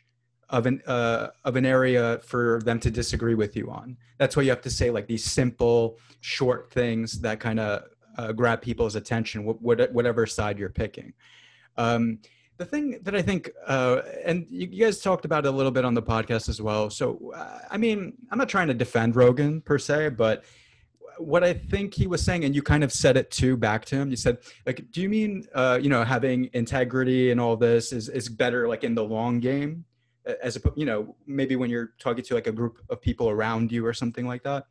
[0.50, 3.96] of an uh, of an area for them to disagree with you on.
[4.18, 7.84] That's why you have to say like these simple, short things that kind of
[8.18, 11.12] uh, grab people's attention, wh- whatever side you're picking.
[11.76, 12.18] Um,
[12.58, 15.72] the thing that I think, uh, and you, you, guys talked about it a little
[15.72, 16.90] bit on the podcast as well.
[16.90, 20.44] So, uh, I mean, I'm not trying to defend Rogan per se, but
[21.16, 23.96] what I think he was saying, and you kind of said it too back to
[23.96, 24.10] him.
[24.10, 28.08] You said, like, do you mean, uh, you know, having integrity and all this is
[28.10, 29.84] is better, like in the long game?
[30.42, 33.72] As a you know maybe when you're talking to like a group of people around
[33.72, 34.66] you or something like that.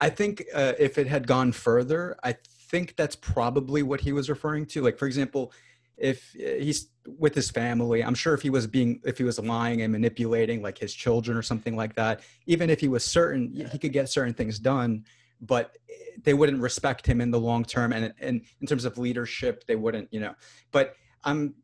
[0.00, 2.34] I think uh, if it had gone further i
[2.68, 4.82] think that's probably what he was referring to.
[4.82, 5.52] Like for example
[5.96, 9.38] if uh, he's with his family i'm sure if he was being if he was
[9.38, 13.50] lying and manipulating like his children or something like that even if he was certain
[13.72, 15.04] he could get certain things done
[15.40, 15.76] but
[16.22, 19.76] they wouldn't respect him in the long term and, and in terms of leadership they
[19.76, 20.34] wouldn't you know.
[20.70, 21.54] But i'm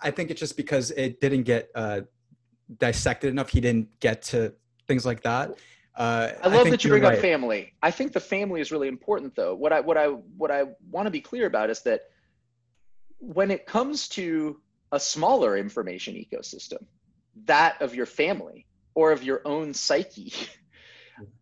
[0.00, 2.02] i think it's just because it didn't get uh,
[2.78, 3.48] dissected enough.
[3.48, 4.52] He didn't get to
[4.86, 5.58] things like that.
[5.96, 7.14] Uh, I love I that you bring right.
[7.14, 7.72] up family.
[7.82, 9.54] I think the family is really important, though.
[9.54, 12.02] What I what I what I want to be clear about is that
[13.18, 14.60] when it comes to
[14.90, 16.84] a smaller information ecosystem,
[17.44, 20.32] that of your family or of your own psyche,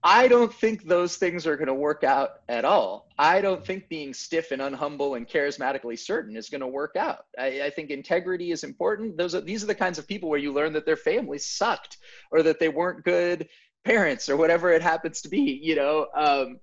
[0.03, 3.09] I don't think those things are going to work out at all.
[3.19, 7.27] I don't think being stiff and unhumble and charismatically certain is going to work out.
[7.39, 9.17] I, I, think integrity is important.
[9.17, 11.99] Those are these are the kinds of people where you learn that their family sucked
[12.31, 13.49] or that they weren't good
[13.85, 15.59] parents or whatever it happens to be.
[15.63, 16.61] You know, um,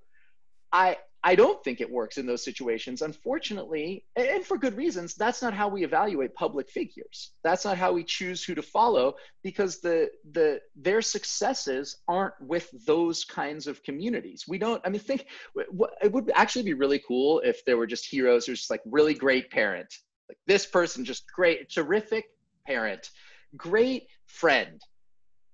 [0.72, 3.02] I I don't think it works in those situations.
[3.02, 7.32] Unfortunately, and for good reasons, that's not how we evaluate public figures.
[7.44, 12.70] That's not how we choose who to follow because the the their successes aren't with
[12.86, 14.46] those kinds of communities.
[14.48, 14.82] We don't.
[14.86, 18.68] I mean, think it would actually be really cool if there were just heroes who's
[18.70, 19.94] like really great parent,
[20.30, 22.26] like this person just great, terrific
[22.66, 23.10] parent,
[23.58, 24.82] great friend.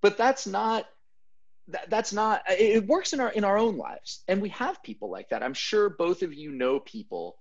[0.01, 0.85] But that's not
[1.67, 4.23] that, that's not it works in our in our own lives.
[4.27, 5.43] And we have people like that.
[5.43, 7.37] I'm sure both of you know people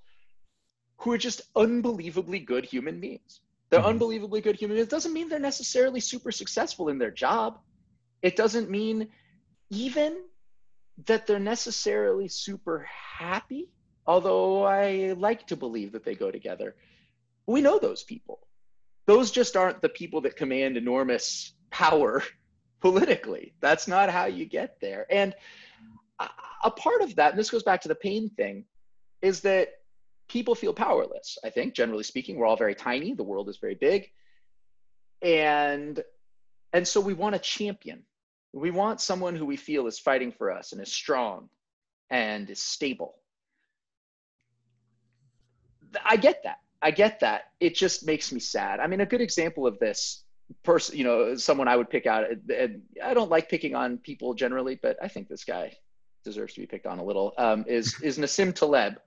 [0.98, 3.40] who are just unbelievably good human beings.
[3.70, 3.88] They're mm-hmm.
[3.88, 4.88] unbelievably good human beings.
[4.88, 7.58] It doesn't mean they're necessarily super successful in their job.
[8.22, 9.08] It doesn't mean
[9.70, 10.22] even
[11.06, 12.86] that they're necessarily super
[13.18, 13.68] happy
[14.06, 16.74] although i like to believe that they go together.
[17.46, 18.40] We know those people.
[19.06, 22.22] Those just aren't the people that command enormous power
[22.84, 23.54] politically.
[23.62, 25.06] That's not how you get there.
[25.08, 25.34] And
[26.20, 28.66] a part of that, and this goes back to the pain thing,
[29.22, 29.68] is that
[30.28, 31.38] people feel powerless.
[31.42, 33.14] I think, generally speaking, we're all very tiny.
[33.14, 34.10] The world is very big,
[35.22, 35.98] and
[36.74, 38.02] and so we want a champion.
[38.52, 41.48] We want someone who we feel is fighting for us and is strong
[42.10, 43.14] and is stable.
[46.04, 46.58] I get that.
[46.82, 47.44] I get that.
[47.60, 48.78] It just makes me sad.
[48.78, 50.24] I mean, a good example of this
[50.62, 52.24] person, you know, someone I would pick out.
[52.30, 55.76] And I don't like picking on people generally, but I think this guy
[56.24, 57.34] deserves to be picked on a little.
[57.38, 59.00] Um, is is Nassim Taleb,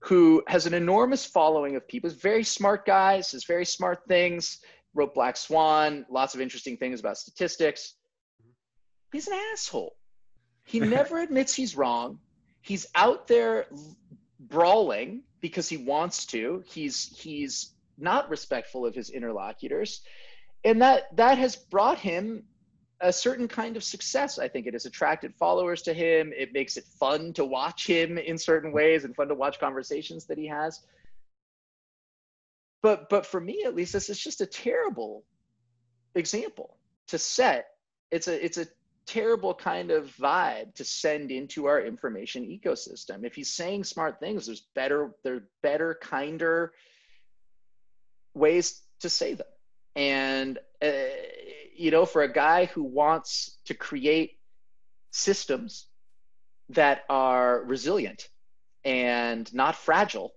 [0.00, 2.10] who has an enormous following of people.
[2.10, 4.60] He's very smart guy, says very smart things.
[4.94, 7.94] Wrote Black Swan, lots of interesting things about statistics.
[9.12, 9.96] He's an asshole.
[10.64, 12.20] He never admits he's wrong.
[12.60, 13.66] He's out there
[14.38, 16.62] brawling because he wants to.
[16.66, 20.00] He's he's not respectful of his interlocutors
[20.64, 22.44] and that that has brought him
[23.00, 24.38] a certain kind of success.
[24.38, 26.32] I think it has attracted followers to him.
[26.36, 30.26] It makes it fun to watch him in certain ways and fun to watch conversations
[30.26, 30.80] that he has.
[32.82, 35.24] But but for me at least, this is just a terrible
[36.14, 37.66] example to set.
[38.10, 38.66] It's a it's a
[39.06, 43.24] terrible kind of vibe to send into our information ecosystem.
[43.24, 46.72] If he's saying smart things, there's better, there are better, kinder
[48.34, 49.46] ways to say them.
[49.96, 50.90] And, uh,
[51.76, 54.38] you know, for a guy who wants to create
[55.10, 55.86] systems
[56.70, 58.28] that are resilient
[58.84, 60.34] and not fragile,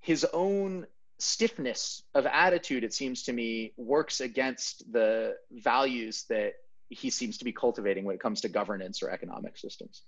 [0.00, 0.86] his own
[1.18, 6.52] stiffness of attitude, it seems to me, works against the values that
[6.88, 10.02] he seems to be cultivating when it comes to governance or economic systems.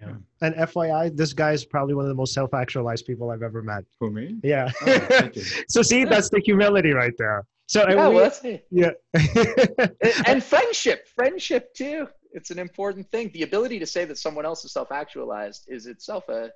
[0.00, 0.14] Yeah.
[0.42, 3.84] And FYI, this guy is probably one of the most self-actualized people I've ever met.
[3.98, 4.36] For me?
[4.42, 4.70] Yeah.
[4.86, 5.30] Oh,
[5.68, 7.44] so see, that's the humility right there.
[7.66, 8.32] So yeah, we, well,
[8.70, 8.90] yeah.
[10.26, 12.06] and friendship, friendship too.
[12.32, 13.30] It's an important thing.
[13.32, 16.50] The ability to say that someone else is self-actualized is itself a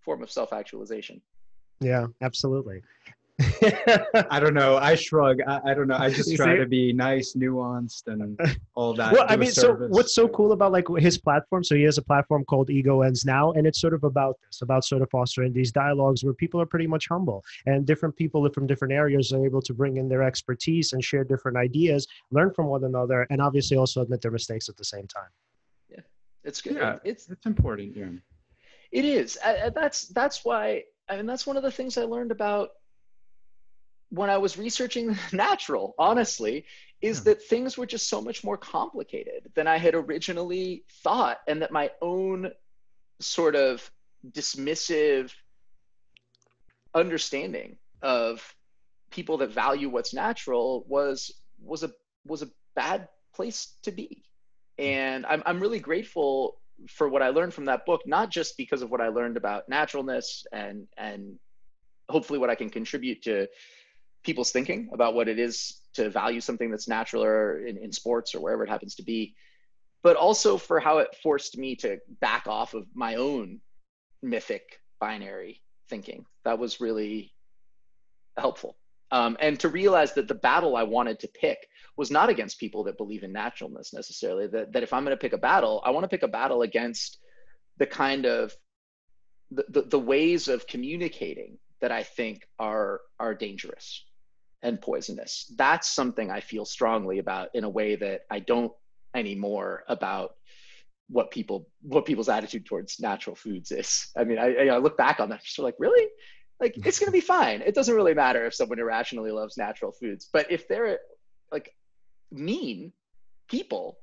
[0.00, 1.20] form of self-actualization.
[1.80, 2.82] Yeah, absolutely.
[4.30, 4.76] I don't know.
[4.76, 5.40] I shrug.
[5.46, 5.96] I, I don't know.
[5.96, 8.38] I just try to be nice, nuanced, and
[8.74, 9.12] all that.
[9.12, 11.64] Well, I mean, so what's so cool about like his platform?
[11.64, 14.62] So he has a platform called Ego Ends Now, and it's sort of about this,
[14.62, 18.48] about sort of fostering these dialogues where people are pretty much humble, and different people
[18.50, 22.52] from different areas are able to bring in their expertise and share different ideas, learn
[22.52, 25.30] from one another, and obviously also admit their mistakes at the same time.
[25.88, 26.00] Yeah,
[26.44, 26.76] it's good.
[26.76, 27.96] Yeah, it's it's important.
[27.96, 28.06] Yeah,
[28.90, 29.38] it is.
[29.44, 30.84] Uh, that's that's why.
[31.08, 32.70] I mean, that's one of the things I learned about
[34.12, 36.66] when I was researching natural, honestly,
[37.00, 37.24] is yeah.
[37.24, 41.72] that things were just so much more complicated than I had originally thought, and that
[41.72, 42.52] my own
[43.20, 43.90] sort of
[44.30, 45.32] dismissive
[46.94, 48.54] understanding of
[49.10, 51.90] people that value what's natural was was a
[52.26, 54.24] was a bad place to be.
[54.78, 54.84] Hmm.
[54.84, 56.58] And I'm I'm really grateful
[56.88, 59.68] for what I learned from that book, not just because of what I learned about
[59.70, 61.38] naturalness and and
[62.10, 63.48] hopefully what I can contribute to
[64.22, 68.34] people's thinking about what it is to value something that's natural or in, in sports
[68.34, 69.34] or wherever it happens to be,
[70.02, 73.60] but also for how it forced me to back off of my own
[74.22, 76.24] mythic binary thinking.
[76.44, 77.32] That was really
[78.36, 78.76] helpful.
[79.10, 81.58] Um, and to realize that the battle I wanted to pick
[81.98, 84.46] was not against people that believe in naturalness necessarily.
[84.46, 86.62] That, that if I'm going to pick a battle, I want to pick a battle
[86.62, 87.18] against
[87.76, 88.54] the kind of
[89.50, 94.04] the, the, the ways of communicating that I think are are dangerous
[94.62, 95.52] and poisonous.
[95.56, 98.72] That's something I feel strongly about in a way that I don't
[99.14, 100.34] anymore about
[101.08, 104.08] what people what people's attitude towards natural foods is.
[104.16, 106.08] I mean, I, I look back on that, just like, really,
[106.60, 107.60] like it's gonna be fine.
[107.60, 110.98] It doesn't really matter if someone irrationally loves natural foods, but if they're
[111.50, 111.74] like
[112.30, 112.92] mean
[113.48, 113.98] people,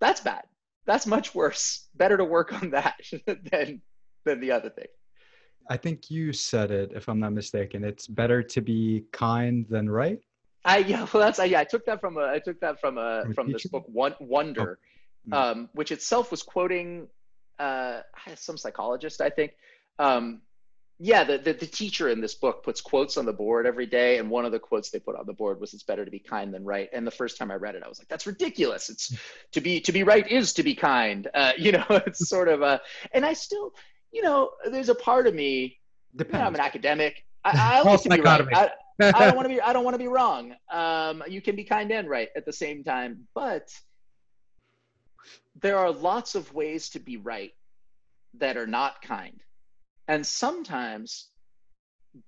[0.00, 0.44] that's bad.
[0.86, 1.86] That's much worse.
[1.94, 2.96] Better to work on that
[3.26, 3.82] than
[4.24, 4.86] than the other thing.
[5.68, 7.84] I think you said it, if I'm not mistaken.
[7.84, 10.20] It's better to be kind than right.
[10.64, 11.60] I yeah, well that's yeah.
[11.60, 14.78] I took that from a I took that from a from this book One Wonder,
[15.26, 15.30] oh.
[15.30, 15.36] Mm.
[15.36, 17.08] um, which itself was quoting
[17.58, 18.00] uh,
[18.34, 19.52] some psychologist I think.
[19.98, 20.42] Um,
[21.00, 24.18] yeah, the, the, the teacher in this book puts quotes on the board every day,
[24.18, 26.18] and one of the quotes they put on the board was "It's better to be
[26.18, 28.90] kind than right." And the first time I read it, I was like, "That's ridiculous!
[28.90, 29.16] It's
[29.52, 32.62] to be to be right is to be kind." Uh, you know, it's sort of
[32.62, 32.80] a,
[33.12, 33.74] and I still,
[34.12, 35.78] you know, there's a part of me.
[36.16, 36.34] Depends.
[36.34, 37.24] You know, I'm an academic.
[37.44, 38.48] I, I like to be right.
[38.52, 39.60] I, I don't want to be.
[39.60, 40.54] I don't want to be wrong.
[40.70, 43.68] Um, you can be kind and right at the same time, but
[45.60, 47.52] there are lots of ways to be right
[48.38, 49.40] that are not kind,
[50.06, 51.28] and sometimes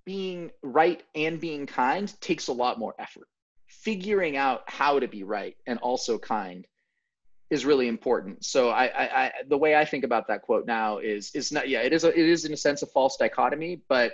[0.05, 3.27] being right and being kind takes a lot more effort.
[3.67, 6.67] Figuring out how to be right and also kind
[7.51, 8.45] is really important.
[8.45, 11.69] So I, I, I, the way I think about that quote now is is not
[11.69, 14.13] yeah it is a, it is in a sense a false dichotomy, but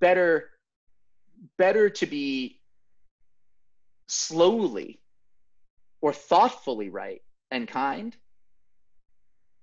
[0.00, 0.50] better
[1.58, 2.60] better to be
[4.06, 5.00] slowly
[6.00, 8.16] or thoughtfully right and kind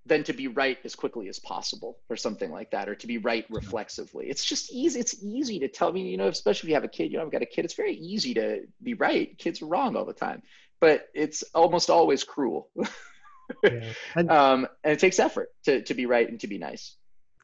[0.05, 3.19] than to be right as quickly as possible or something like that or to be
[3.19, 4.27] right reflexively.
[4.29, 6.89] It's just easy it's easy to tell me you know especially if you have a
[6.89, 9.37] kid you know i've got a kid it's very easy to be right.
[9.37, 10.41] Kids are wrong all the time
[10.79, 12.69] but it's almost always cruel.
[13.63, 13.93] yeah.
[14.15, 16.95] and, um, and it takes effort to, to be right and to be nice.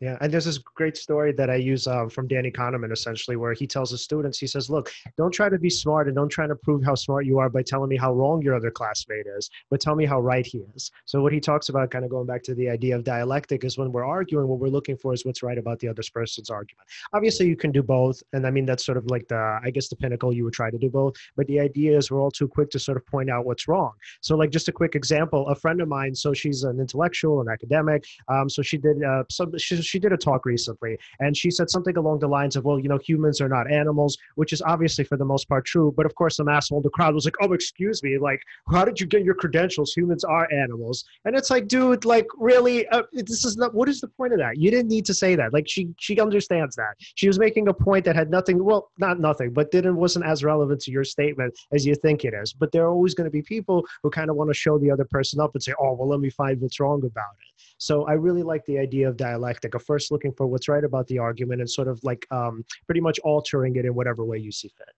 [0.02, 3.54] Yeah, and there's this great story that I use uh, from Danny Kahneman, essentially, where
[3.54, 6.48] he tells his students, he says, "Look, don't try to be smart and don't try
[6.48, 9.50] to prove how smart you are by telling me how wrong your other classmate is,
[9.70, 12.28] but tell me how right he is." So what he talks about, kind of going
[12.28, 15.26] back to the idea of dialectic, is when we're arguing, what we're looking for is
[15.26, 16.88] what's right about the other person's argument.
[17.14, 19.88] Obviously, you can do both, and I mean that's sort of like the, I guess,
[19.88, 20.34] the pinnacle.
[20.34, 22.80] You would try to do both, but the idea is we're all too quick to
[22.80, 23.94] sort of point out what's wrong.
[24.20, 27.48] So, like, just a quick example: a friend of mine, so she's an intellectual, an
[27.48, 29.58] academic, um, so she did uh, some.
[29.58, 32.80] She, she did a talk recently, and she said something along the lines of, "Well,
[32.80, 35.94] you know, humans are not animals," which is obviously for the most part true.
[35.96, 38.86] But of course, some asshole in the crowd was like, "Oh, excuse me, like, how
[38.86, 39.94] did you get your credentials?
[39.94, 43.74] Humans are animals." And it's like, dude, like, really, uh, this is not.
[43.74, 44.58] What is the point of that?
[44.58, 45.54] You didn't need to say that.
[45.54, 46.96] Like, she she understands that.
[47.16, 48.64] She was making a point that had nothing.
[48.64, 52.34] Well, not nothing, but didn't wasn't as relevant to your statement as you think it
[52.34, 52.54] is.
[52.54, 54.92] But there are always going to be people who kind of want to show the
[54.92, 58.06] other person up and say, "Oh, well, let me find what's wrong about it." So
[58.06, 61.20] I really like the idea of dialectic, of first looking for what's right about the
[61.20, 64.70] argument and sort of like um, pretty much altering it in whatever way you see
[64.70, 64.90] fit.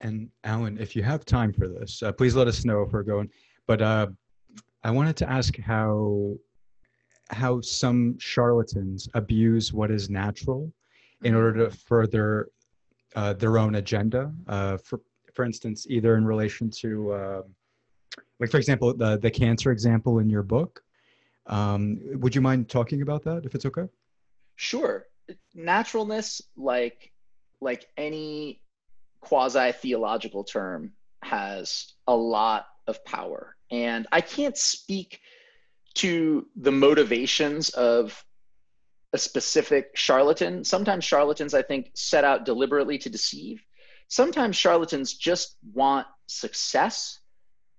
[0.00, 3.02] And Alan, if you have time for this, uh, please let us know if we're
[3.02, 3.30] going.
[3.66, 4.08] But uh,
[4.82, 6.34] I wanted to ask how
[7.30, 10.70] how some charlatans abuse what is natural
[11.22, 12.48] in order to further
[13.16, 14.32] uh, their own agenda.
[14.46, 15.00] Uh, for
[15.34, 17.42] for instance, either in relation to, uh,
[18.38, 20.82] like for example, the the cancer example in your book.
[21.46, 23.88] Um, would you mind talking about that, if it's okay?
[24.56, 25.06] Sure.
[25.54, 27.12] Naturalness, like
[27.60, 28.60] like any
[29.20, 30.92] quasi theological term,
[31.22, 35.20] has a lot of power, and I can't speak
[35.94, 38.24] to the motivations of
[39.12, 40.64] a specific charlatan.
[40.64, 43.62] Sometimes charlatans, I think, set out deliberately to deceive.
[44.08, 47.20] Sometimes charlatans just want success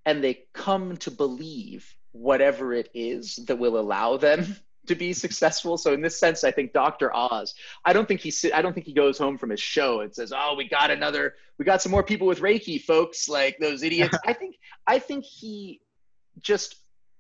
[0.05, 4.55] and they come to believe whatever it is that will allow them
[4.88, 5.78] to be successful.
[5.78, 7.13] So in this sense, I think Dr.
[7.16, 7.53] Oz,
[7.84, 10.32] I don't think he I don't think he goes home from his show and says,
[10.36, 14.18] "Oh, we got another we got some more people with Reiki, folks, like those idiots."
[14.26, 14.55] I think
[14.88, 15.82] I think he
[16.41, 16.76] just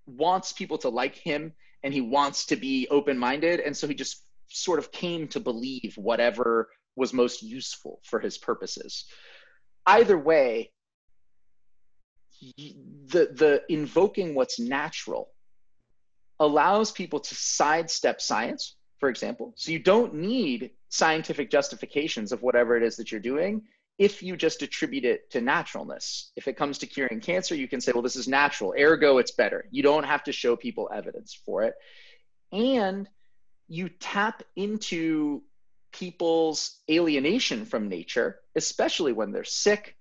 [0.07, 3.59] wants people to like him and he wants to be open minded.
[3.59, 8.37] And so he just sort of came to believe whatever was most useful for his
[8.37, 9.05] purposes.
[9.85, 10.71] Either way,
[12.57, 15.29] the, the invoking what's natural
[16.39, 19.53] allows people to sidestep science, for example.
[19.55, 23.63] So you don't need scientific justifications of whatever it is that you're doing
[23.97, 26.31] if you just attribute it to naturalness.
[26.35, 29.31] If it comes to curing cancer, you can say, well, this is natural, ergo, it's
[29.31, 29.65] better.
[29.71, 31.75] You don't have to show people evidence for it.
[32.51, 33.07] And
[33.67, 35.43] you tap into
[35.93, 39.95] people's alienation from nature, especially when they're sick,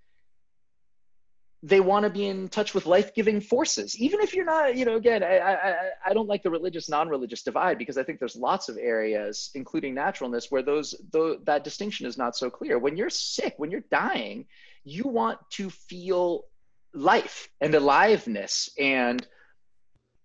[1.65, 4.97] they want to be in touch with life-giving forces even if you're not you know
[4.97, 5.75] again i i,
[6.07, 9.95] I don't like the religious non-religious divide because i think there's lots of areas including
[9.95, 12.79] naturalness where those though that distinction is not so clear.
[12.79, 14.47] When you're sick when you're dying
[14.85, 16.45] you want to feel
[16.93, 19.27] life and aliveness and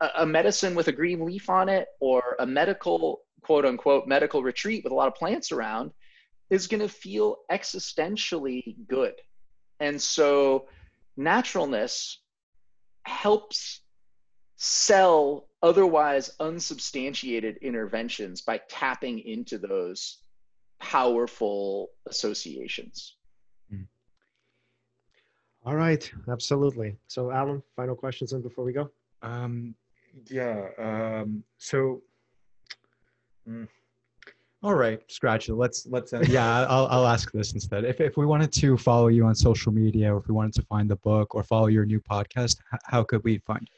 [0.02, 4.44] a, a medicine with a green leaf on it or a medical quote unquote medical
[4.44, 5.92] retreat with a lot of plants around
[6.50, 9.14] is going to feel existentially good.
[9.80, 10.68] And so
[11.20, 12.22] naturalness
[13.04, 13.82] helps
[14.56, 20.20] sell otherwise unsubstantiated interventions by tapping into those
[20.80, 23.18] powerful associations.
[23.70, 23.84] Hmm.
[25.66, 26.96] All right, absolutely.
[27.08, 28.90] So, Alan, final questions and before we go.
[29.22, 29.76] Um,
[30.30, 30.70] yeah.
[30.78, 32.02] Um, so,
[33.48, 33.68] mm,
[34.62, 35.56] all right, scratch it.
[35.56, 37.86] Let's let's uh, yeah, I'll I'll ask this instead.
[37.86, 40.64] If if we wanted to follow you on social media, or if we wanted to
[40.64, 43.70] find the book or follow your new podcast, how could we find?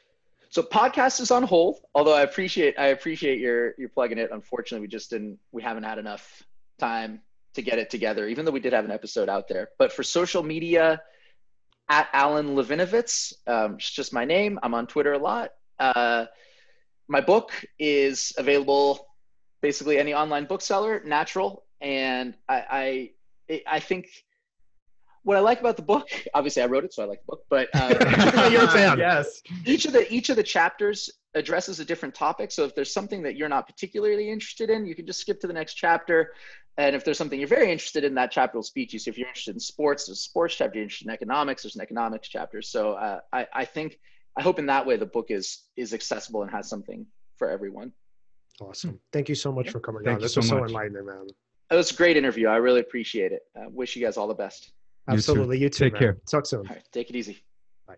[0.49, 1.81] So podcast is on hold.
[1.93, 4.31] Although I appreciate I appreciate your your plugging it.
[4.31, 6.41] Unfortunately, we just didn't we haven't had enough
[6.79, 7.21] time
[7.53, 8.27] to get it together.
[8.27, 10.99] Even though we did have an episode out there, but for social media,
[11.89, 14.57] at Alan Levinovitz, um, it's just my name.
[14.63, 15.51] I'm on Twitter a lot.
[15.77, 16.25] Uh,
[17.07, 19.10] my book is available
[19.61, 21.63] basically any online bookseller, natural.
[21.79, 23.11] And I,
[23.49, 24.07] I, I think
[25.23, 27.43] what I like about the book, obviously I wrote it, so I like the book,
[27.49, 28.97] but uh, you're a fan.
[28.97, 29.41] Yes.
[29.65, 32.51] Each of the each of the chapters addresses a different topic.
[32.51, 35.47] So if there's something that you're not particularly interested in, you can just skip to
[35.47, 36.33] the next chapter.
[36.77, 38.99] And if there's something you're very interested in, that chapter will speak to you.
[38.99, 40.77] So if you're interested in sports, there's a sports chapter.
[40.77, 42.61] You're interested in economics, there's an economics chapter.
[42.61, 43.99] So uh, I, I think
[44.37, 47.05] I hope in that way the book is is accessible and has something
[47.37, 47.91] for everyone.
[48.61, 48.99] Awesome.
[49.11, 50.21] Thank you so much for coming Thank on.
[50.21, 51.27] This so was so enlightening, man.
[51.71, 52.47] It was a great interview.
[52.47, 53.41] I really appreciate it.
[53.55, 54.71] Uh, wish you guys all the best.
[55.07, 55.57] Absolutely.
[55.57, 55.63] You too.
[55.63, 55.99] You too take man.
[55.99, 56.17] care.
[56.29, 56.59] Talk soon.
[56.59, 56.83] All right.
[56.91, 57.43] Take it easy.
[57.87, 57.95] Bye.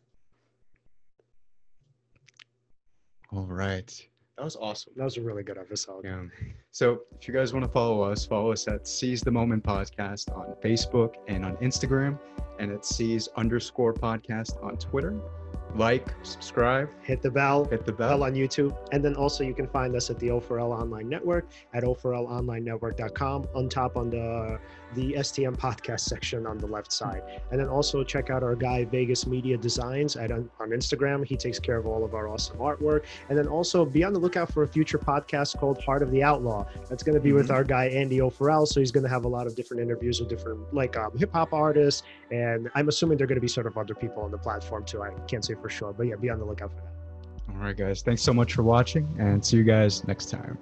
[3.33, 4.07] All right.
[4.37, 4.93] That was awesome.
[4.95, 6.05] That was a really good episode.
[6.05, 6.23] Yeah.
[6.71, 10.35] So if you guys want to follow us, follow us at Seize the Moment Podcast
[10.35, 12.17] on Facebook and on Instagram,
[12.57, 15.19] and at Seize underscore podcast on Twitter
[15.75, 18.75] like, subscribe, hit the bell, hit the bell on YouTube.
[18.91, 23.69] And then also you can find us at the O4L Online Network at O4LOnlineNetwork.com on
[23.69, 24.59] top on the
[24.95, 27.21] the STM podcast section on the left side.
[27.51, 31.25] And then also check out our guy Vegas Media Designs at on, Instagram.
[31.25, 33.03] He takes care of all of our awesome artwork.
[33.29, 36.23] And then also be on the lookout for a future podcast called Heart of the
[36.23, 36.65] Outlaw.
[36.89, 37.37] That's going to be mm-hmm.
[37.37, 38.65] with our guy Andy O'Farrell.
[38.65, 41.33] So he's going to have a lot of different interviews with different like um, hip
[41.33, 42.03] hop artists.
[42.31, 45.01] And I'm assuming they're going to be sort of other people on the platform too.
[45.01, 46.93] I can't say for sure, but yeah, be on the lookout for that.
[47.55, 48.01] All right, guys.
[48.01, 50.57] Thanks so much for watching and see you guys next time.